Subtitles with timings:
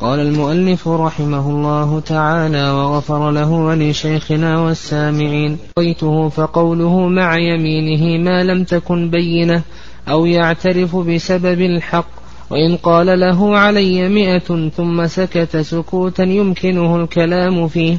[0.00, 5.58] قال المؤلف رحمه الله تعالى وغفر له ولشيخنا والسامعين.
[5.76, 9.62] قيته فقوله مع يمينه ما لم تكن بينة
[10.08, 12.06] أو يعترف بسبب الحق
[12.50, 17.96] وإن قال له علي مئة ثم سكت سكوتا يمكنه الكلام فيه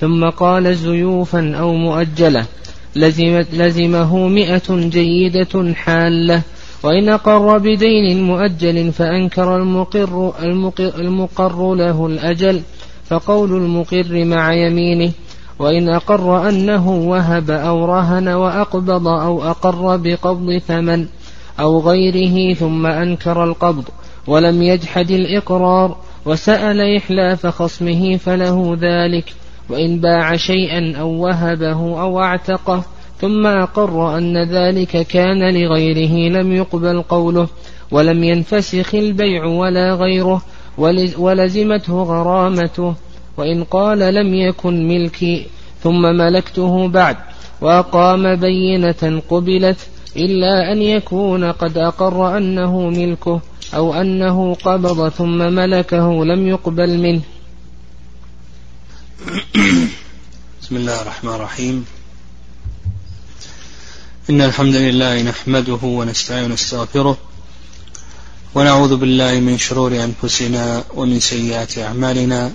[0.00, 2.46] ثم قال زيوفا أو مؤجلة
[2.96, 6.42] لزمت لزمه مئة جيدة حالة
[6.82, 12.62] وإن أقر بدين مؤجل فأنكر المقر, المقر, المقر له الأجل
[13.04, 15.12] فقول المقر مع يمينه
[15.58, 21.06] وإن أقر أنه وهب أو رهن وأقبض أو أقر بقبض ثمن
[21.60, 23.84] أو غيره ثم أنكر القبض
[24.26, 29.34] ولم يجحد الإقرار وسأل إحلاف خصمه فله ذلك
[29.68, 32.84] وإن باع شيئا أو وهبه أو اعتقه
[33.20, 37.48] ثم أقر أن ذلك كان لغيره لم يقبل قوله
[37.90, 40.42] ولم ينفسخ البيع ولا غيره
[41.18, 42.94] ولزمته غرامته
[43.36, 45.46] وإن قال لم يكن ملكي
[45.82, 47.16] ثم ملكته بعد
[47.60, 49.78] وأقام بينة قبلت
[50.16, 53.40] إلا أن يكون قد أقر أنه ملكه
[53.74, 57.20] أو أنه قبض ثم ملكه لم يقبل منه.
[60.62, 61.99] بسم الله الرحمن الرحيم.
[64.30, 67.18] إن الحمد لله نحمده ونستعين ونستغفره
[68.54, 72.52] ونعوذ بالله من شرور أنفسنا ومن سيئات أعمالنا.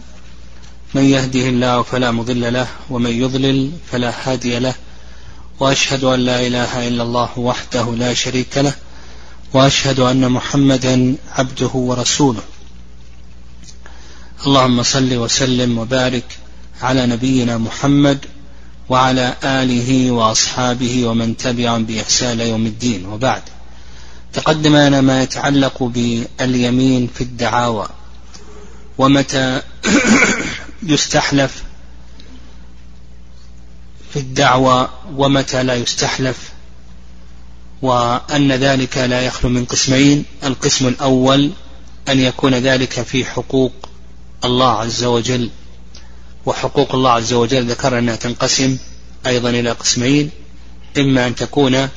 [0.93, 4.75] من يهده الله فلا مضل له ومن يضلل فلا هادي له.
[5.59, 8.73] وأشهد أن لا إله إلا الله وحده لا شريك له.
[9.53, 12.43] وأشهد أن محمدا عبده ورسوله.
[14.47, 16.37] اللهم صل وسلم وبارك
[16.81, 18.25] على نبينا محمد
[18.89, 23.05] وعلى آله وأصحابه ومن تبعهم بإحسان يوم الدين.
[23.05, 23.41] وبعد
[24.33, 27.87] تقدم لنا ما يتعلق باليمين في الدعاوى
[28.97, 29.61] ومتى
[30.83, 31.63] يستحلف
[34.13, 36.37] في الدعوى ومتى لا يستحلف
[37.81, 40.25] وأن ذلك لا يخلو من قسمين.
[40.43, 41.51] القسم الأول
[42.09, 43.73] أن يكون ذلك في حقوق
[44.43, 45.49] الله عز وجل.
[46.45, 48.77] وحقوق الله عز وجل ذكر أنها تنقسم
[49.27, 50.29] أيضا إلى قسمين
[50.97, 51.89] إما أن تكون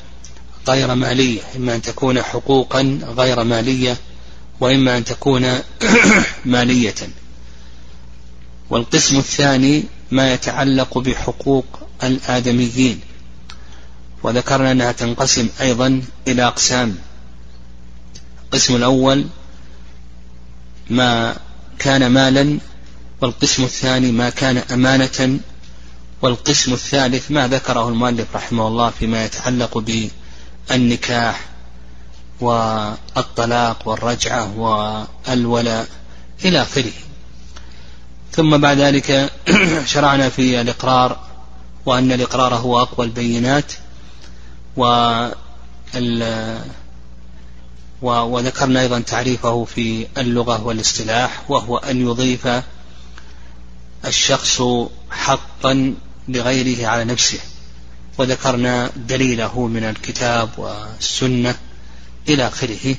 [0.69, 3.97] غير مالية إما أن تكون حقوقا غير مالية
[4.60, 5.58] وإما أن تكون
[6.44, 6.94] مالية.
[8.70, 11.66] والقسم الثاني ما يتعلق بحقوق
[12.03, 13.00] الآدميين.
[14.22, 16.97] وذكرنا أنها تنقسم أيضا إلى أقسام.
[18.44, 19.26] القسم الأول
[20.91, 21.37] ما
[21.78, 22.58] كان مالا
[23.22, 25.38] والقسم الثاني ما كان أمانة
[26.22, 29.84] والقسم الثالث ما ذكره المؤلف رحمه الله فيما يتعلق
[30.68, 31.44] بالنكاح
[32.40, 35.88] والطلاق والرجعة والولاء
[36.44, 36.92] إلى آخره.
[38.32, 39.32] ثم بعد ذلك
[39.92, 41.18] شرعنا في الإقرار
[41.86, 43.72] وأن الإقرار هو أقوى البينات
[48.02, 52.48] وذكرنا أيضا تعريفه في اللغة والاصطلاح وهو أن يضيف
[54.04, 54.62] الشخص
[55.10, 55.94] حقا
[56.28, 57.38] لغيره على نفسه.
[58.19, 61.54] وذكرنا دليله من الكتاب والسنة
[62.28, 62.97] إلى آخره.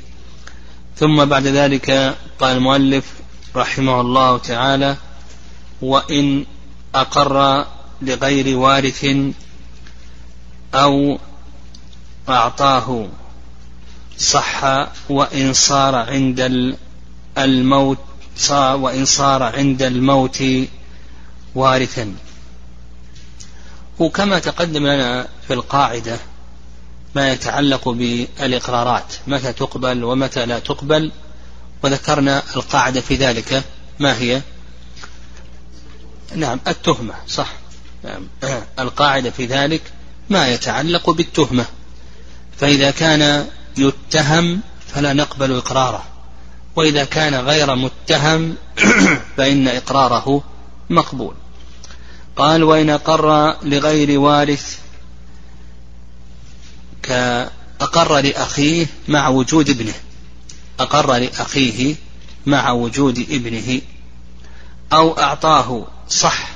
[0.98, 3.06] ثم بعد ذلك قال المؤلف
[3.56, 4.98] رحمه الله تعالى
[5.82, 6.46] وإن
[6.96, 7.66] أقر
[8.02, 9.06] لغير وارث
[10.74, 11.20] أو
[12.30, 13.08] أعطاه
[14.18, 14.64] صح
[15.10, 16.76] وإن صار عند
[17.38, 17.98] الموت
[18.38, 20.44] صار وإن صار عند الموت
[21.56, 22.16] وارثا.
[24.00, 26.20] وكما تقدم لنا في القاعدة
[27.16, 31.12] ما يتعلق بالإقرارات متى تقبل ومتى لا تقبل
[31.84, 33.64] وذكرنا القاعدة في ذلك.
[34.00, 34.42] ما هي؟
[36.36, 37.54] نعم التهمة صح.
[38.04, 38.28] نعم.
[38.80, 39.82] القاعدة في ذلك
[40.30, 41.66] ما يتعلق بالتهمة.
[42.58, 46.04] فإذا كان يتهم فلا نقبل إقراره.
[46.76, 48.56] وإذا كان غير متهم
[49.38, 50.44] فإن إقراره
[50.90, 51.36] مقبول.
[52.40, 54.80] قال وإن أقر لغير وارث
[57.04, 59.94] كأقر لأخيه مع وجود ابنه.
[60.80, 61.96] أقر لأخيه
[62.46, 63.82] مع وجود ابنه.
[64.94, 66.50] أو أعطاه صح.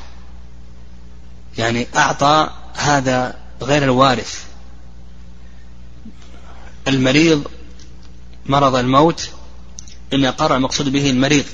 [1.57, 4.43] يعني أعطى هذا غير الوارث.
[6.87, 7.47] المريض
[8.45, 9.29] مرض الموت
[10.13, 11.45] إن أقر المقصود به المريض.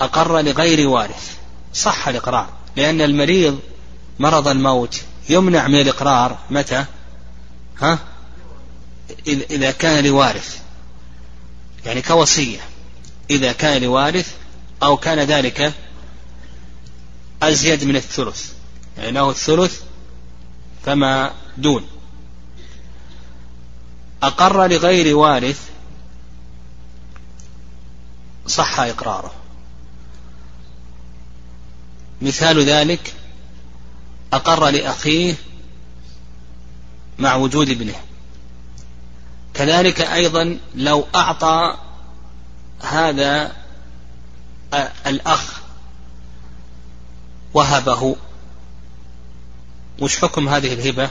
[0.00, 1.36] أقر لغير وارث.
[1.74, 2.59] صح الإقرار.
[2.76, 3.60] لأن المريض
[4.18, 6.38] مرض الموت يمنع من الإقرار.
[6.50, 6.84] متى؟
[7.80, 7.98] ها؟
[9.26, 10.60] إذا كان لوارث.
[11.86, 12.60] يعني كوصية.
[13.30, 14.34] إذا كان لوارث
[14.82, 15.74] أو كان ذلك
[17.42, 18.52] أزيد من الثلث.
[18.98, 19.80] يعني له الثلث
[20.84, 21.86] فما دون.
[24.22, 25.60] أقر لغير وارث
[28.46, 29.39] صح إقراره.
[32.22, 33.14] مثال ذلك
[34.32, 35.34] أقر لأخيه
[37.18, 37.94] مع وجود ابنه.
[39.54, 41.76] كذلك أيضا لو أعطى
[42.80, 43.52] هذا
[45.06, 45.60] الأخ
[47.54, 48.16] وهبه
[49.98, 51.10] وش حكم هذه الهبة؟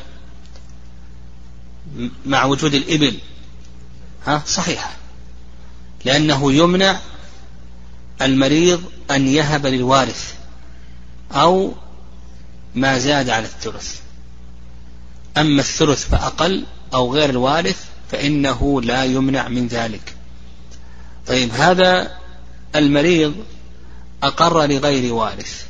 [2.26, 3.20] مع وجود الإبل.
[4.26, 4.92] ها صحيحة.
[6.06, 7.00] لأنه يمنع
[8.22, 10.39] المريض أن يهب للوارث.
[11.32, 11.74] أو
[12.76, 14.00] ما زاد على الثلث.
[15.38, 20.16] أما الثلث فأقل أو غير الوارث فإنه لا يمنع من ذلك.
[21.28, 22.18] طيب هذا
[22.76, 23.36] المريض
[24.24, 25.66] أقر لغير وارث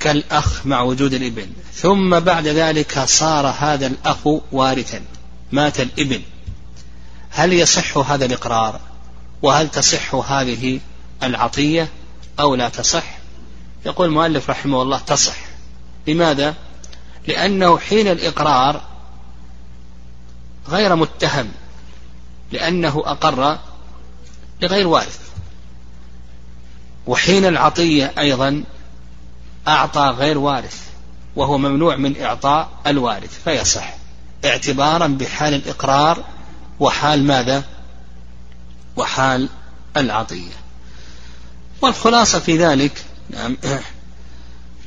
[0.00, 1.48] كالأخ مع وجود الإبن.
[1.74, 5.02] ثم بعد ذلك صار هذا الأخ وارثا
[5.52, 6.22] مات الإبن.
[7.30, 8.80] هل يصح هذا الإقرار؟
[9.42, 10.80] وهل تصح هذه
[11.22, 11.88] العطية
[12.40, 13.17] أو لا تصح؟
[13.86, 15.36] يقول المؤلف رحمه الله تصح.
[16.06, 16.54] لماذا؟
[17.26, 18.82] لأنه حين الإقرار
[20.68, 21.48] غير متهم
[22.52, 23.58] لأنه أقر
[24.62, 25.20] لغير وارث.
[27.06, 28.64] وحين العطية أيضا
[29.68, 30.88] أعطى غير وارث
[31.36, 33.94] وهو ممنوع من إعطاء الوارث فيصح.
[34.44, 36.24] اعتبارا بحال الإقرار
[36.80, 37.64] وحال ماذا؟
[38.96, 39.48] وحال
[39.96, 40.52] العطية.
[41.82, 43.56] والخلاصة في ذلك نعم.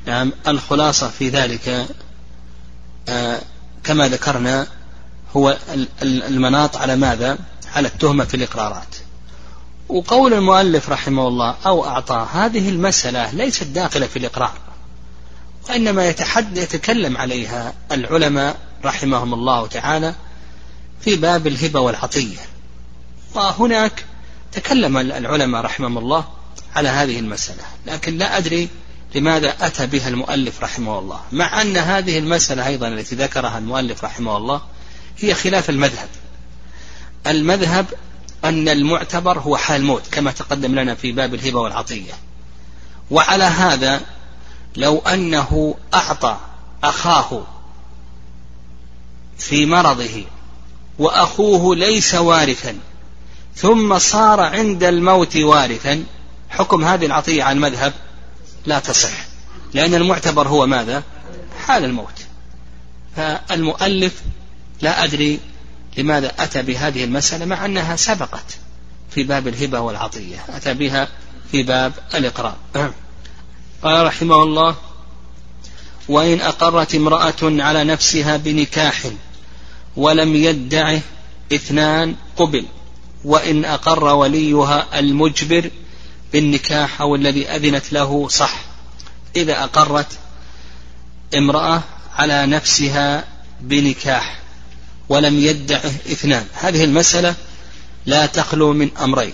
[0.05, 0.31] نعم.
[0.47, 1.88] الخلاصة في ذلك
[3.09, 3.41] آه
[3.83, 4.67] كما ذكرنا
[5.35, 5.57] هو
[6.03, 7.38] المناط على ماذا؟
[7.75, 8.95] على التهمة في الإقرارات.
[9.89, 14.53] وقول المؤلف رحمه الله أو أعطاه هذه المسألة ليست داخلة في الإقرار
[15.69, 20.15] وإنما يتحد يتكلم عليها العلماء رحمهم الله تعالى
[21.01, 22.39] في باب الهبة والعطية.
[23.35, 24.05] وهناك
[24.51, 26.25] تكلم العلماء رحمهم الله
[26.75, 27.63] على هذه المسألة.
[27.85, 28.69] لكن لا أدري
[29.15, 31.21] لماذا أتى بها المؤلف رحمه الله.
[31.31, 34.62] مع أن هذه المسألة أيضا التي ذكرها المؤلف رحمه الله
[35.19, 36.09] هي خلاف المذهب.
[37.27, 37.85] المذهب
[38.45, 42.13] أن المعتبر هو حال الموت كما تقدم لنا في باب الهبة والعطية.
[43.12, 44.01] وعلى هذا
[44.75, 46.38] لو أنه أعطى
[46.83, 47.44] أخاه
[49.38, 50.24] في مرضه
[51.00, 52.77] وأخوه ليس وارثا
[53.56, 56.03] ثم صار عند الموت وارثا
[56.61, 57.93] حكم هذه العطية عن المذهب
[58.65, 59.11] لا تصح
[59.73, 61.03] لأن المعتبر هو ماذا؟
[61.65, 62.13] حال الموت.
[63.15, 64.13] فالمؤلف
[64.81, 65.39] لا أدري
[65.97, 68.57] لماذا أتى بهذه المسألة مع أنها سبقت
[69.11, 71.07] في باب الهبة والعطية أتى بها
[71.51, 72.55] في باب الإقرار.
[73.83, 74.75] قال رحمه الله
[76.07, 79.01] وإن أقرت امرأة على نفسها بنكاح
[79.95, 81.01] ولم يدعه
[81.53, 82.65] اثنان قبل
[83.25, 85.69] وإن أقر وليها المجبر
[86.33, 88.55] بالنكاح أو الذي أذنت له صح.
[89.35, 90.07] إذا أقرت
[91.37, 91.83] امرأة
[92.15, 93.23] على نفسها
[93.61, 94.39] بنكاح
[95.09, 96.45] ولم يدعه إثنان.
[96.53, 97.35] هذه المسألة
[98.05, 99.33] لا تخلو من أمرين.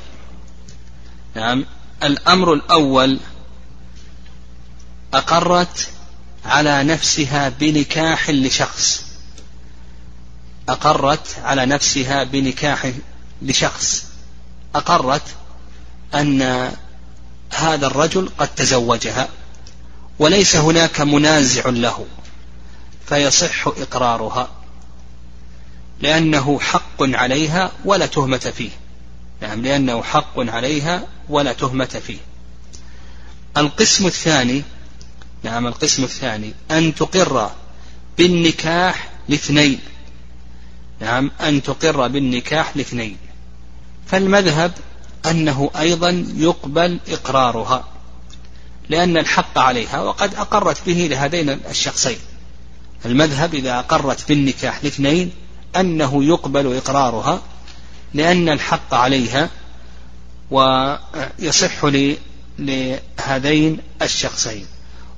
[1.35, 1.65] نعم.
[2.03, 3.19] الأمر الأول
[5.13, 5.89] أقرت
[6.45, 9.05] على نفسها بنكاح لشخص.
[10.69, 12.91] أقرت على نفسها بنكاح
[13.41, 14.05] لشخص.
[14.75, 15.23] أقرت
[16.15, 16.71] أن
[17.53, 19.29] هذا الرجل قد تزوجها
[20.19, 22.05] وليس هناك منازع له
[23.07, 24.49] فيصح إقرارها
[26.01, 28.69] لأنه حق عليها ولا تهمة فيه.
[29.41, 32.17] نعم لأنه حق عليها ولا تهمة فيه.
[33.57, 34.63] القسم الثاني
[35.43, 37.51] نعم القسم الثاني أن تقر
[38.17, 39.79] بالنكاح لاثنين.
[41.01, 43.17] نعم أن تقر بالنكاح لاثنين.
[44.07, 44.71] فالمذهب
[45.29, 47.83] أنه أيضا يقبل إقرارها
[48.89, 52.17] لأن الحق عليها وقد أقرت به لهذين الشخصين.
[53.05, 55.31] المذهب إذا أقرت بالنكاح لاثنين
[55.75, 57.41] أنه يقبل إقرارها
[58.13, 59.49] لأن الحق عليها
[60.51, 61.85] ويصح
[62.59, 64.65] لهذين الشخصين.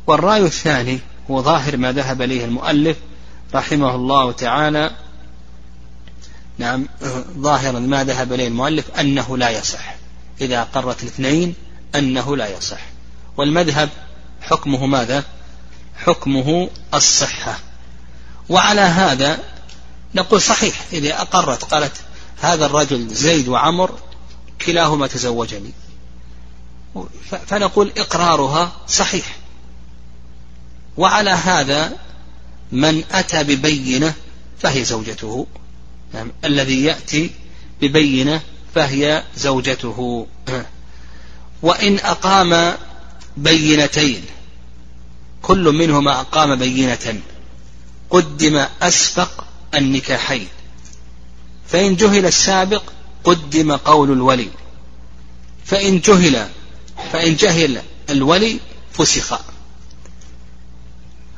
[0.08, 1.00] والرأي الثاني
[1.32, 2.98] هو ظاهر ما ذهب إليه المؤلف
[3.56, 4.92] رحمه الله تعالى.
[6.58, 6.88] نعم
[7.38, 9.99] ظاهرا ما ذهب إليه المؤلف أنه لا يصح.
[10.42, 11.56] إذا أقرت الاثنين
[11.96, 12.80] أنه لا يصح.
[13.38, 13.90] والمذهب
[14.42, 15.24] حكمه ماذا؟
[15.98, 17.60] حكمه الصحة.
[18.50, 19.40] وعلى هذا
[20.16, 21.94] نقول صحيح إذا أقرت قالت
[22.42, 24.00] هذا الرجل زيد وعمر
[24.66, 25.72] كلاهما تزوجني.
[27.48, 29.38] فنقول إقرارها صحيح.
[30.98, 31.98] وعلى هذا
[32.72, 34.14] من أتى ببينة
[34.60, 35.48] فهي زوجته
[36.14, 37.32] يعني الذي يأتي
[37.82, 38.42] ببينة
[38.76, 40.28] فهي زوجته.
[41.62, 42.74] وإن أقام
[43.38, 44.26] بينتين
[45.42, 47.22] كل منهما أقام بينة
[48.10, 49.44] قدم أسبق
[49.76, 50.48] النكاحين.
[51.68, 52.84] فإن جهل السابق
[53.24, 54.50] قدم قول الولي.
[55.66, 56.48] فإن جهل
[57.12, 58.60] فإن جهل الولي
[58.94, 59.40] فسخ.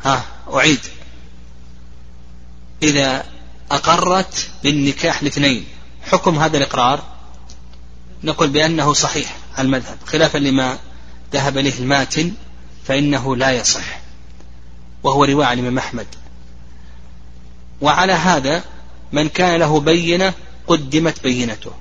[0.03, 0.79] ها أعيد.
[2.83, 3.25] إذا
[3.71, 5.65] أقرت بالنكاح الاثنين
[6.11, 7.03] حكم هذا الإقرار؟
[8.23, 10.77] نقول بأنه صحيح المذهب خلافا لما
[11.33, 12.31] ذهب إليه الماتن
[12.85, 14.01] فإنه لا يصح
[15.03, 16.07] وهو رواية عن الإمام أحمد.
[17.81, 18.63] وعلى هذا
[19.11, 20.33] من كان له بينة
[20.67, 21.71] قدمت بينته.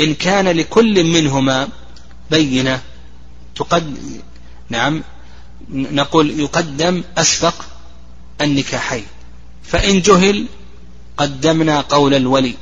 [0.00, 1.68] إن كان لكل منهما
[2.30, 2.82] بينة
[3.56, 3.98] تقد
[4.68, 5.02] نعم
[5.70, 7.54] نقول يقدم أسبق
[8.40, 9.06] النكاحين.
[9.62, 10.46] فإن جهل
[11.16, 12.54] قدمنا قول الولي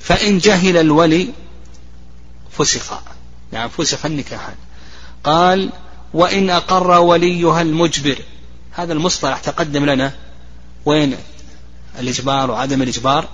[0.00, 1.28] فإن جهل الولي
[2.52, 2.92] فسخ.
[3.52, 4.54] نعم فسخ النكاحان
[5.24, 5.72] قال
[6.14, 8.18] وإن أقر وليها المجبر.
[8.70, 10.12] هذا المصطلح تقدم لنا
[10.84, 11.16] وين؟
[11.98, 13.28] الإجبار وعدم الإجبار.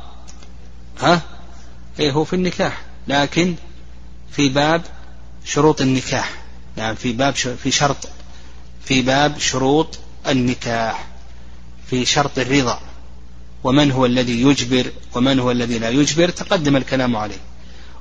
[1.01, 1.23] ها؟
[2.01, 3.55] إيه هو في النكاح لكن
[4.33, 4.83] في باب
[5.45, 6.33] شروط النكاح.
[6.77, 8.09] نعم في باب في شرط
[8.85, 11.07] في باب شروط النكاح
[11.91, 12.81] في شرط الرضا.
[13.65, 17.39] ومن هو الذي يجبر ومن هو الذي لا يجبر؟ تقدم الكلام عليه.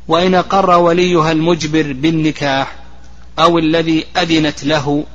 [0.08, 2.76] وإن أقر وليها المجبر بالنكاح
[3.40, 5.06] أو الذي أذنت له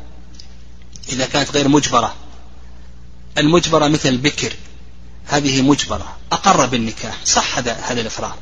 [1.09, 2.14] إذا كانت غير مجبرة.
[3.38, 4.52] المجبرة مثل البكر
[5.26, 8.37] هذه مجبرة أقر بالنكاح صح هذا هذا الإقرار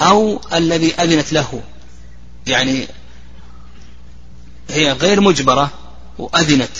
[0.00, 1.62] أو الذي أذنت له
[2.46, 2.88] يعني
[4.70, 5.70] هي غير مجبرة
[6.18, 6.76] وأذنت.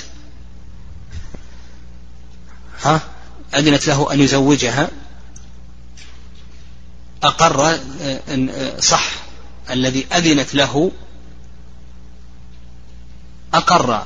[2.83, 3.01] ها؟
[3.55, 4.91] أذنت له أن يزوجها.
[7.25, 7.79] أقر
[8.81, 9.11] صح
[9.71, 10.91] الذي أذنت له
[13.55, 14.03] أقر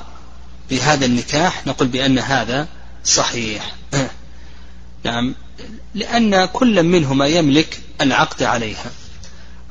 [0.70, 2.68] بهذا النكاح نقول بأن هذا
[3.04, 3.74] صحيح.
[5.04, 5.34] نعم
[5.94, 8.90] لأن كل منهما يملك العقد عليها.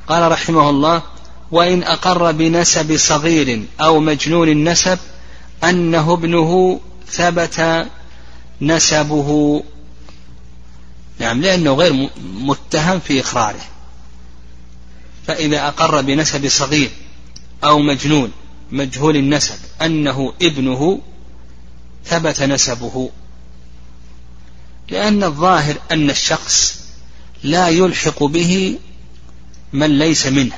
[0.08, 1.02] قال رحمه الله
[1.50, 4.98] وإن أقر بنسب صغير أو مجنون النسب
[5.64, 7.86] أنه ابنه ثبت
[8.60, 9.62] نسبه
[11.18, 13.60] نعم لأنه غير متهم في إقراره.
[15.26, 16.90] فإذا أقر بنسب صغير
[17.64, 18.32] أو مجنون
[18.72, 21.00] مجهول النسب أنه ابنه
[22.04, 23.10] ثبت نسبه.
[24.88, 26.80] لأن الظاهر أن الشخص
[27.42, 28.78] لا يلحق به
[29.72, 30.56] من ليس منه.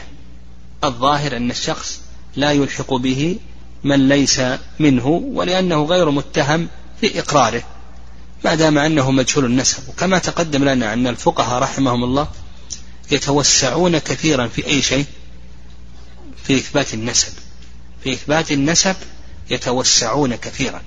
[0.85, 2.01] الظاهر أن الشخص
[2.37, 3.39] لا يلحق به
[3.85, 4.41] من ليس
[4.79, 6.69] منه ولأنه غير متهم
[7.01, 7.63] في إقراره.
[8.45, 9.89] ما دام أنه مجهول النسب.
[9.89, 12.29] وكما تقدم لنا أن الفقهاء رحمهم الله
[13.11, 15.05] يتوسعون كثيرا في أي شيء؟
[16.45, 17.33] في إثبات النسب.
[18.05, 18.97] في إثبات النسب
[19.51, 20.83] يتوسعون كثيرا.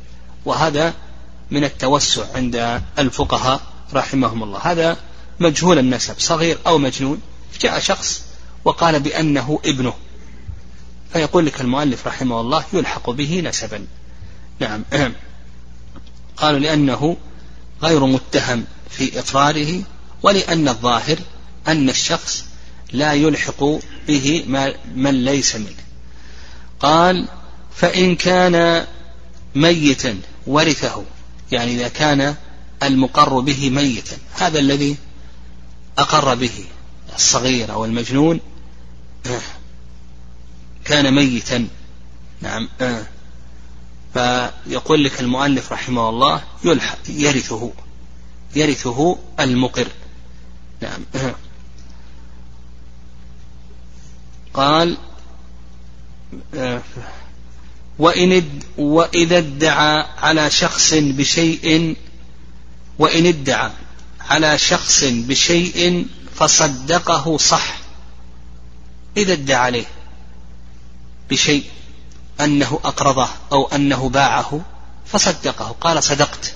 [0.46, 0.94] وهذا
[1.52, 3.62] من التوسع عند الفقهاء
[3.94, 4.60] رحمهم الله.
[4.60, 4.98] هذا
[5.40, 6.16] مجهول النسب.
[6.20, 7.22] صغير أو مجنون.
[7.62, 8.24] جاء شخص
[8.66, 9.94] وقال بأنه ابنه.
[11.14, 13.88] فيقول لك المؤلف رحمه الله يلحق به نسبا.
[14.60, 14.84] نعم.
[16.38, 17.18] قالوا لأنه
[17.84, 19.82] غير متهم في إقراره
[20.24, 21.20] ولأن الظاهر
[21.68, 22.46] أن الشخص
[22.92, 23.64] لا يلحق
[24.08, 24.44] به
[24.96, 25.84] من ليس منه.
[26.80, 27.28] قال
[27.76, 28.86] فإن كان
[29.56, 31.04] ميتا ورثه
[31.52, 32.36] يعني إذا كان
[32.84, 34.98] المقر به ميتا هذا الذي
[35.98, 36.66] أقر به
[37.16, 38.40] الصغير أو المجنون
[40.86, 41.68] كان ميتا.
[42.42, 42.70] نعم
[44.14, 47.72] فيقول لك المؤلف رحمه الله يلحق يرثه
[48.56, 49.88] يرثه المقر.
[50.82, 51.06] نعم.
[54.54, 54.98] قال
[58.00, 61.96] وإن وإذا ادعى على شخص بشيء
[63.00, 63.72] وإن ادعى
[64.22, 67.78] على شخص بشيء فصدقه صح.
[69.18, 69.86] إذا ادعى عليه
[71.30, 71.64] بشيء.
[72.42, 74.62] أنه أقرضه أو أنه باعه
[75.06, 75.76] فصدقه.
[75.82, 76.54] قال صدقت.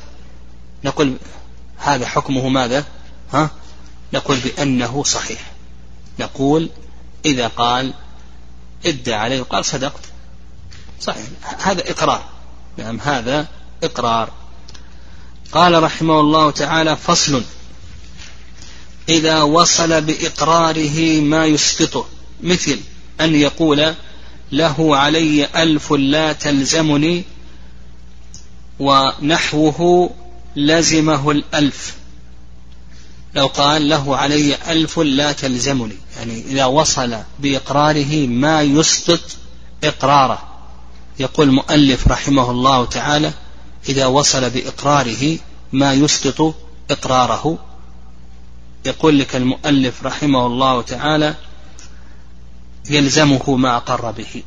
[0.83, 1.17] نقول
[1.77, 2.85] هذا حكمه ماذا؟
[3.33, 3.49] ها؟
[4.13, 5.51] نقول بأنه صحيح.
[6.19, 6.69] نقول
[7.25, 7.93] إذا قال
[8.85, 10.01] ادعى عليه وقال صدقت.
[11.01, 11.25] صحيح.
[11.59, 12.23] هذا إقرار.
[12.77, 13.47] نعم هذا
[13.83, 14.29] إقرار.
[15.51, 17.43] قال رحمه الله تعالى فصل.
[19.09, 22.05] إذا وصل بإقراره ما يسقطه
[22.43, 22.79] مثل
[23.21, 23.95] أن يقول
[24.51, 27.23] له علي ألف لا تلزمني
[28.79, 30.09] ونحوه
[30.55, 31.95] لزمه الألف.
[33.35, 39.21] لو قال له علي ألف لا تلزمني يعني إذا وصل بإقراره ما يسقط
[39.83, 40.43] إقراره.
[41.19, 43.33] يقول المؤلف رحمه الله تعالى
[43.89, 45.37] إذا وصل بإقراره
[45.73, 46.55] ما يسقط
[46.91, 47.57] إقراره.
[48.85, 51.35] يقول لك المؤلف رحمه الله تعالى
[52.89, 54.43] يلزمه ما أقر به.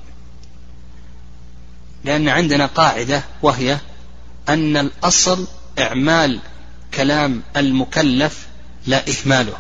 [2.05, 3.79] لأن عندنا قاعدة وهي
[4.49, 5.47] أن الأصل
[5.79, 6.41] إعمال
[6.95, 8.47] كلام المكلف
[8.87, 9.57] لا إهماله.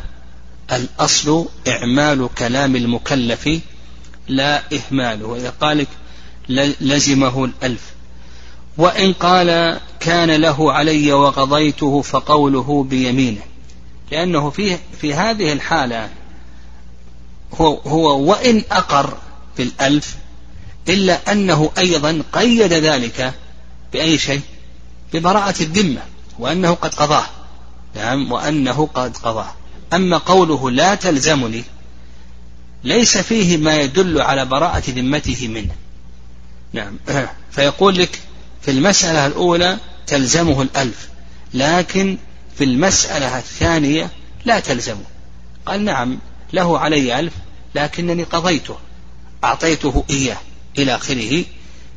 [0.72, 3.60] الأصل إعمال كلام المكلف
[4.28, 5.36] لا إهماله.
[5.36, 5.88] إذا قالك
[6.80, 7.82] لزمه الألف.
[8.78, 13.42] وإن قال كان له علي وقضيته فقوله بيمينه.
[14.12, 16.08] لأنه في في هذه الحالة
[17.54, 19.16] هو, هو وإن أقر
[19.58, 20.16] بالألف
[20.88, 23.34] إلا أنه أيضا قيد ذلك
[23.92, 24.40] بأي شيء؟
[25.12, 26.02] ببراءة الذمة
[26.38, 27.26] وأنه قد قضاه.
[27.96, 29.54] نعم وأنه قد قضاه.
[29.92, 31.64] أما قوله لا تلزمني
[32.84, 35.74] ليس فيه ما يدل على براءة ذمته منه.
[36.72, 36.98] نعم.
[37.52, 38.20] فيقول لك
[38.62, 41.08] في المسألة الأولى تلزمه الألف
[41.54, 42.18] لكن
[42.58, 44.10] في المسألة الثانية
[44.44, 45.04] لا تلزمه.
[45.66, 46.18] قال نعم
[46.52, 47.32] له علي ألف
[47.74, 48.76] لكنني قضيته
[49.44, 50.38] أعطيته إياه
[50.78, 51.44] إلى آخره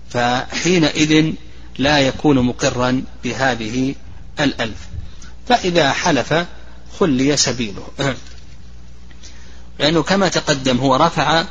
[0.10, 1.34] فحينئذ
[1.78, 3.96] لا يكون مقرا بهذه
[4.40, 4.78] الألف.
[5.48, 6.46] فإذا حلف
[7.00, 7.88] خلي سبيله.
[9.80, 11.46] لأنه كما تقدم هو رفع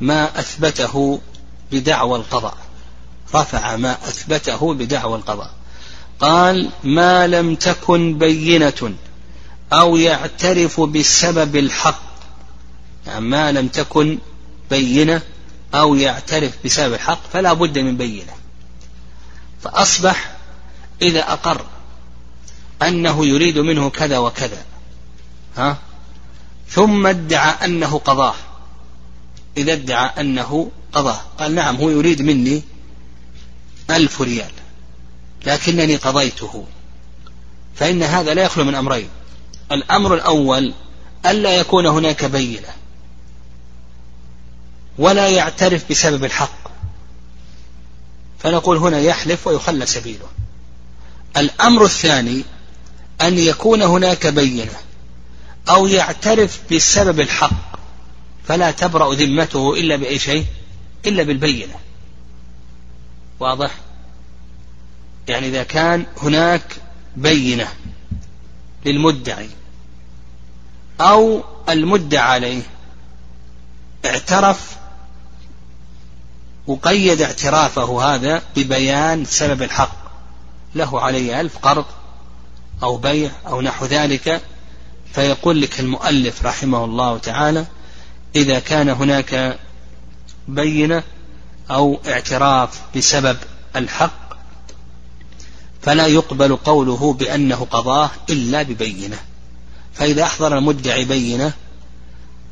[0.00, 1.20] ما أثبته
[1.72, 2.56] بدعوى القضاء.
[3.34, 5.50] رفع ما أثبته بدعوى القضاء.
[6.20, 8.94] قال ما لم تكن بينة
[9.72, 12.09] أو يعترف بالسبب الحق
[13.06, 14.18] يعني ما لم تكن
[14.70, 15.22] بينة
[15.74, 18.32] أو يعترف بسبب الحق فلا بد من بينة.
[19.62, 20.36] فأصبح
[21.02, 21.66] إذا أقر
[22.82, 24.64] أنه يريد منه كذا وكذا
[25.56, 25.78] ها؟
[26.68, 28.34] ثم ادعى أنه قضاه.
[29.56, 31.20] إذا ادعى أنه قضاه.
[31.38, 32.62] قال نعم هو يريد مني
[33.90, 34.52] ألف ريال
[35.46, 36.66] لكنني قضيته.
[37.74, 39.08] فإن هذا لا يخلو من أمرين.
[39.72, 40.74] الأمر الأول
[41.26, 42.68] ألا يكون هناك بينة.
[45.00, 46.70] ولا يعترف بسبب الحق.
[48.38, 50.28] فنقول هنا يحلف ويخلى سبيله.
[51.36, 52.42] الأمر الثاني
[53.20, 54.72] أن يكون هناك بينة
[55.68, 57.76] أو يعترف بالسبب الحق.
[58.48, 60.46] فلا تبرأ ذمته إلا بأي شيء
[61.06, 61.74] إلا بالبينة.
[63.40, 63.74] واضح؟
[65.28, 66.76] يعني إذا كان هناك
[67.16, 67.68] بينة
[68.86, 69.48] للمدعي
[71.00, 72.62] أو المدعى عليه
[74.04, 74.79] اعترف
[76.66, 80.00] وقيد اعترافه هذا ببيان سبب الحق.
[80.74, 81.84] له علي ألف قرض
[82.82, 84.40] أو بيع أو نحو ذلك.
[85.12, 87.66] فيقول لك المؤلف رحمه الله تعالى
[88.36, 89.58] إذا كان هناك
[90.48, 91.02] بينة
[91.70, 93.36] أو اعتراف بسبب
[93.76, 94.30] الحق
[95.82, 99.18] فلا يقبل قوله بأنه قضاه إلا ببينة.
[99.94, 101.52] فإذا أحضر المدعي بينة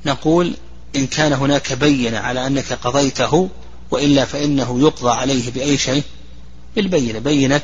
[0.07, 0.55] نقول
[0.97, 3.49] إن كان هناك بينة على أنك قضيته
[3.91, 6.03] وإلا فإنه يقضى عليه بأي شيء؟
[6.77, 7.61] بالبينة بينة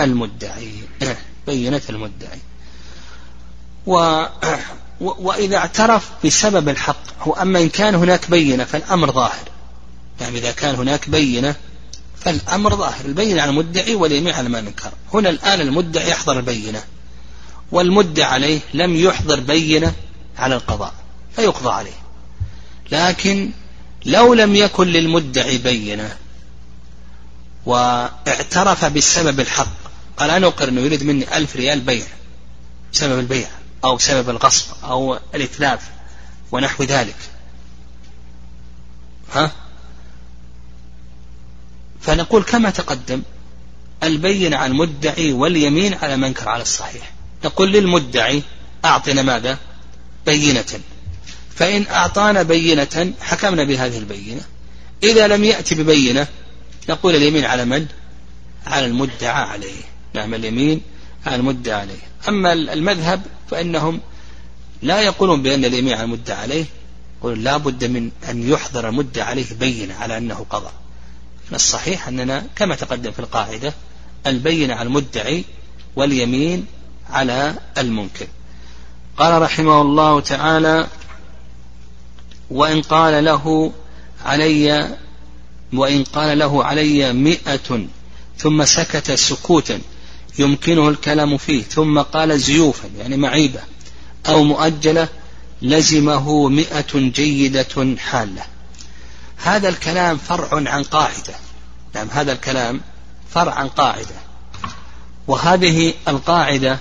[0.00, 0.72] المدعي.
[1.46, 2.38] بينة المدعي.
[3.86, 4.24] و
[5.00, 9.48] وإذا اعترف بسبب الحق هو أما إن كان هناك بينة فالأمر ظاهر.
[10.20, 11.54] يعني إذا كان هناك بينة
[12.16, 13.04] فالأمر ظاهر.
[13.04, 16.82] البينة على المدعي واليمين على ما ننكر هنا الآن المدعي يحضر البينة
[17.72, 19.92] والمدعى عليه لم يحضر بينة
[20.38, 20.94] على القضاء
[21.36, 22.00] فيقضى عليه.
[22.92, 23.50] لكن
[24.04, 26.16] لو لم يكن للمدعي بينة
[27.66, 29.72] واعترف بالسبب الحق
[30.16, 32.06] قال أنا أقر أنه يريد مني ألف ريال بيع
[32.92, 33.48] بسبب البيع
[33.84, 35.80] أو بسبب الغصب أو الإتلاف
[36.52, 37.16] ونحو ذلك.
[39.32, 39.52] ها؟
[42.00, 43.22] فنقول كما تقدم
[44.02, 47.12] البين على المدعي واليمين على منكر على الصحيح.
[47.44, 48.42] نقول للمدعي
[48.84, 49.58] أعطنا ماذا؟
[50.26, 50.80] بينة.
[51.54, 54.40] فإن أعطانا بينة حكمنا بهذه البينة.
[55.02, 56.26] إذا لم يأتي ببينة
[56.88, 57.86] نقول اليمين على من؟
[58.66, 59.82] على المدعى عليه.
[60.14, 60.80] نعم اليمين
[61.26, 61.98] على المدعى عليه.
[62.28, 64.00] أما المذهب فإنهم
[64.82, 66.64] لا يقولون بأن اليمين على المدعى عليه.
[67.18, 70.70] يقولون لا بد من أن يحضر المدعى عليه بينة على أنه قضى.
[71.52, 73.74] الصحيح أننا كما تقدم في القاعدة
[74.26, 75.44] البينة على المدعي
[75.96, 76.66] واليمين
[77.10, 78.26] على المنكر.
[79.16, 80.86] قال رحمه الله تعالى
[82.50, 83.72] وإن قال له
[84.24, 84.96] علي
[85.72, 87.86] وإن قال له علي مئة
[88.38, 89.80] ثم سكت سكوتا
[90.38, 93.60] يمكنه الكلام فيه ثم قال زيوفا يعني معيبة
[94.28, 95.08] أو مؤجلة
[95.62, 98.42] لزمه مئة جيدة حالة.
[99.36, 101.34] هذا الكلام فرع عن قاعدة.
[101.94, 102.80] نعم هذا الكلام
[103.30, 104.14] فرع عن قاعدة.
[105.26, 106.78] وهذه القاعدة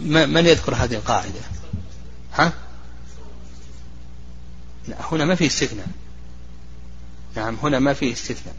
[0.00, 1.40] من يذكر هذه القاعدة؟
[2.34, 2.52] ها؟
[4.88, 5.86] لا هنا ما في استثناء.
[7.36, 8.54] نعم هنا ما في استثناء.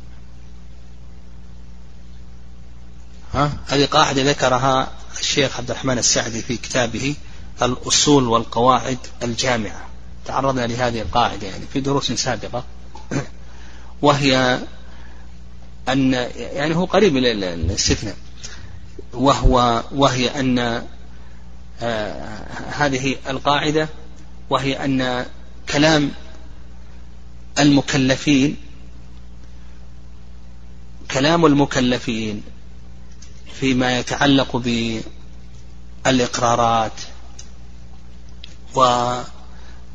[3.34, 7.15] ها؟ هذه قاعدة ذكرها الشيخ عبد الرحمن السعدي في كتابه
[7.62, 9.88] الأصول والقواعد الجامعة.
[10.25, 12.63] تعرضنا لهذه القاعدة يعني في دروس سابقة.
[14.01, 14.60] وهي
[15.89, 18.15] أن يعني هو قريب الاستثناء.
[19.13, 20.84] وهو وهي أن
[21.82, 23.89] آه هذه القاعدة
[24.49, 25.25] وهي أن
[25.71, 26.12] كلام
[27.60, 28.58] المكلفين
[31.12, 32.43] كلام المكلفين
[33.60, 34.63] فيما يتعلق
[36.05, 37.01] بالإقرارات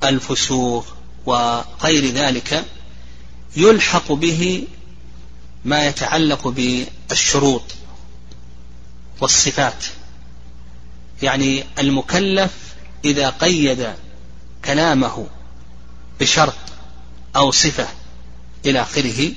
[0.03, 0.87] والفسوق
[1.27, 2.65] وغير ذلك
[3.57, 4.67] يلحق به
[5.65, 7.65] ما يتعلق بالشروط
[9.21, 9.85] والصفات.
[11.23, 12.53] يعني المكلف
[13.05, 13.93] إذا قيد
[14.65, 15.27] كلامه
[16.21, 16.55] بشرط
[17.37, 17.89] أو صفة
[18.67, 19.33] إلى آخره.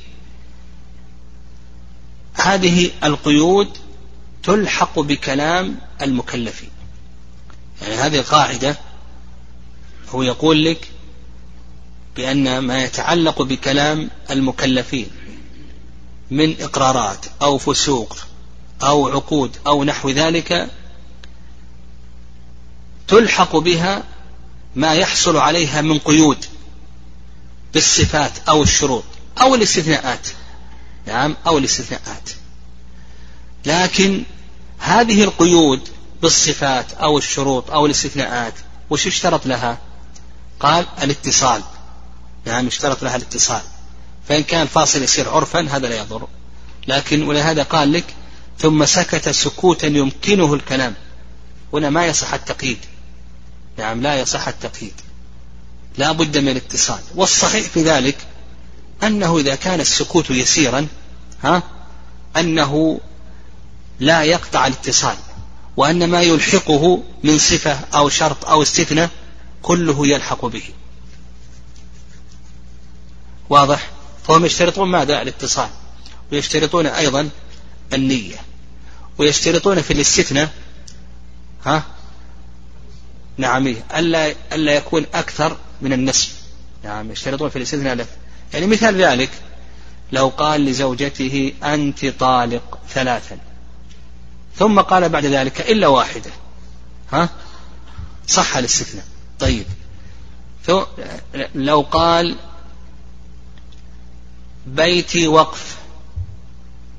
[2.33, 3.77] هذه القيود
[4.43, 6.69] تلحق بكلام المكلفين
[7.81, 8.77] يعني هذه القاعدة
[10.09, 10.87] هو يقول لك
[12.15, 15.07] بأن ما يتعلق بكلام المكلفين
[16.31, 18.17] من إقرارات أو فسوق
[18.83, 20.69] أو عقود أو نحو ذلك
[23.07, 24.03] تلحق بها
[24.75, 26.45] ما يحصل عليها من قيود.
[27.73, 29.03] بالصفات أو الشروط
[29.41, 30.27] أو الاستثناءات.
[31.05, 32.29] نعم أو الاستثناءات.
[33.65, 34.23] لكن
[34.79, 35.89] هذه القيود
[36.21, 38.53] بالصفات أو الشروط أو الاستثناءات
[38.89, 39.77] وش يشترط لها؟
[40.59, 41.61] قال الاتصال.
[42.45, 43.61] نعم يشترط لها الاتصال.
[44.29, 46.27] فإن كان الفاصل يصير عرفا هذا لا يضر.
[46.87, 48.15] لكن ولهذا قال لك
[48.59, 50.95] ثم سكت سكوتا يمكنه الكلام.
[51.73, 52.79] هنا ما يصح التقييد.
[53.77, 54.93] نعم لا يصح التقييد.
[55.97, 58.17] لا بد من الاتصال والصحيح في ذلك
[59.03, 60.87] أنه إذا كان السكوت يسيرا
[61.43, 61.63] ها
[62.37, 62.99] أنه
[63.99, 65.17] لا يقطع الاتصال
[65.77, 69.09] وأن ما يلحقه من صفة أو شرط أو استثناء
[69.61, 70.63] كله يلحق به.
[73.49, 73.89] واضح؟
[74.27, 75.69] فهم يشترطون ماذا؟ الاتصال.
[76.31, 77.29] ويشترطون أيضا
[77.93, 78.35] النية.
[79.17, 80.49] ويشترطون في الاستثناء
[81.65, 81.83] ها
[83.37, 86.29] نعم ألا ألا يكون أكثر من النسب
[86.83, 88.07] نعم يشترطون في الاستثناء
[88.53, 89.29] يعني مثال ذلك
[90.11, 93.37] لو قال لزوجته أنت طالق ثلاثا
[94.57, 96.31] ثم قال بعد ذلك إلا واحدة.
[97.11, 97.29] ها؟
[98.27, 99.05] صح الاستثناء.
[99.39, 99.65] طيب.
[101.55, 102.35] لو قال
[104.67, 105.77] بيتي وقف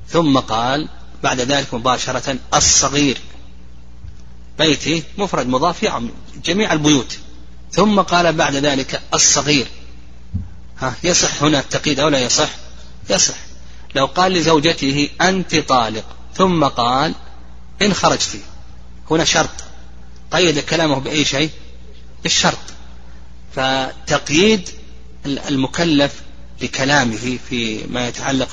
[0.09, 0.89] ثم قال
[1.23, 3.19] بعد ذلك مباشرة الصغير.
[4.59, 6.11] بيتي مفرد مضاف يعم
[6.45, 7.19] جميع البيوت.
[7.73, 9.67] ثم قال بعد ذلك الصغير.
[10.79, 12.49] ها يصح هنا التقييد أو لا يصح؟
[13.11, 13.35] يصح.
[13.95, 16.05] لو قال لزوجته أنت طالق
[16.35, 17.15] ثم قال
[17.83, 18.41] إن خرجت.
[19.11, 19.51] هنا شرط.
[20.33, 21.51] قيد كلامه بأي شيء؟
[22.23, 22.59] بالشرط.
[23.57, 24.69] فتقييد
[25.27, 26.13] المكلف
[26.61, 28.49] بكلامه فيما يتعلق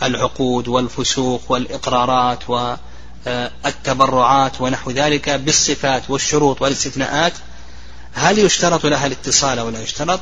[0.00, 2.50] بالعقود والفسوق والإقرارات
[3.26, 7.32] والتبرعات ونحو ذلك بالصفات والشروط والاستثناءات
[8.12, 10.20] هل يشترط لها الاتصال أو لا يشترط؟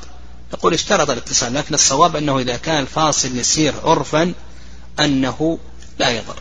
[0.53, 4.33] نقول اشترط الاتصال لكن الصواب أنه إذا كان الفاصل يسير عرفا
[5.01, 5.59] أنه
[5.99, 6.37] لا يضر.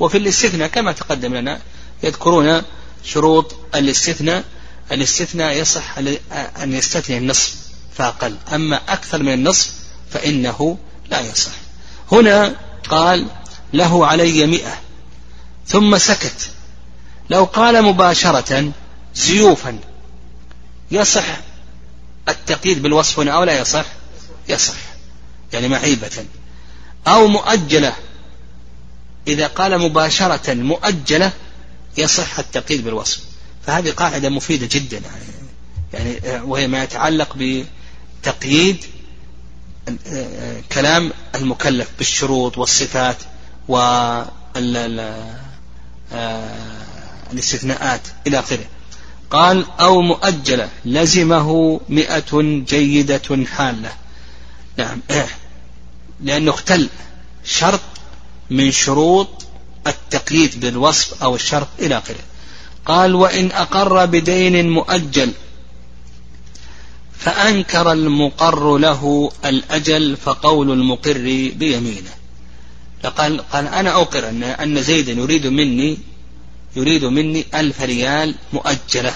[0.00, 1.60] وفي الاستثناء كما تقدم لنا
[2.02, 2.62] يذكرون
[3.04, 4.44] شروط الاستثناء.
[4.92, 5.98] الاستثناء يصح
[6.62, 7.54] أن يستثني النصف
[7.94, 9.72] فأقل أما أكثر من النصف
[10.10, 10.78] فإنه
[11.10, 11.52] لا يصح.
[12.12, 12.56] هنا
[12.88, 13.26] قال
[13.72, 14.78] له علي مئة
[15.66, 16.50] ثم سكت.
[17.30, 18.72] لو قال مباشرة
[19.14, 19.78] زيوفا
[20.90, 21.24] يصح
[22.28, 23.84] التقييد بالوصف هنا أو لا يصح؟
[24.48, 24.74] يصح.
[25.52, 26.24] يعني معيبة.
[27.06, 27.92] أو مؤجلة.
[29.28, 31.32] إذا قال مباشرة مؤجلة
[31.96, 33.20] يصح التقييد بالوصف.
[33.66, 35.02] فهذه قاعدة مفيدة جدا.
[35.92, 37.36] يعني وهي ما يتعلق
[38.22, 38.84] بتقييد
[40.72, 43.16] كلام المكلف بالشروط والصفات
[47.32, 48.64] والاستثناءات إلى آخره.
[49.30, 53.92] قال أو مؤجلة لزمه مئة جيدة حالة.
[54.76, 55.00] نعم.
[56.24, 56.88] لأنه اختل
[57.44, 57.80] شرط
[58.50, 59.28] من شروط
[59.86, 62.20] التقييد بالوصف أو الشرط إلى آخره.
[62.86, 65.32] قال وإن أقر بدين مؤجل
[67.18, 72.10] فأنكر المقر له الأجل فقول المقر بيمينه.
[73.16, 75.98] قال قال أنا أقر أن أن زيدا يريد مني
[76.76, 79.14] يريد مني ألف ريال مؤجلة.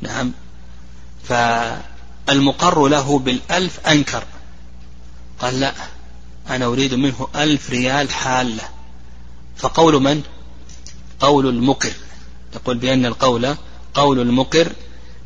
[0.00, 0.32] نعم.
[1.28, 4.24] فالمقر له بالألف أنكر.
[5.38, 5.74] قال لا
[6.50, 8.62] أنا أريد منه ألف ريال حالة.
[9.56, 10.22] فقول من؟
[11.20, 11.92] قول المقر.
[12.54, 13.56] يقول بأن القول
[13.94, 14.72] قول المقر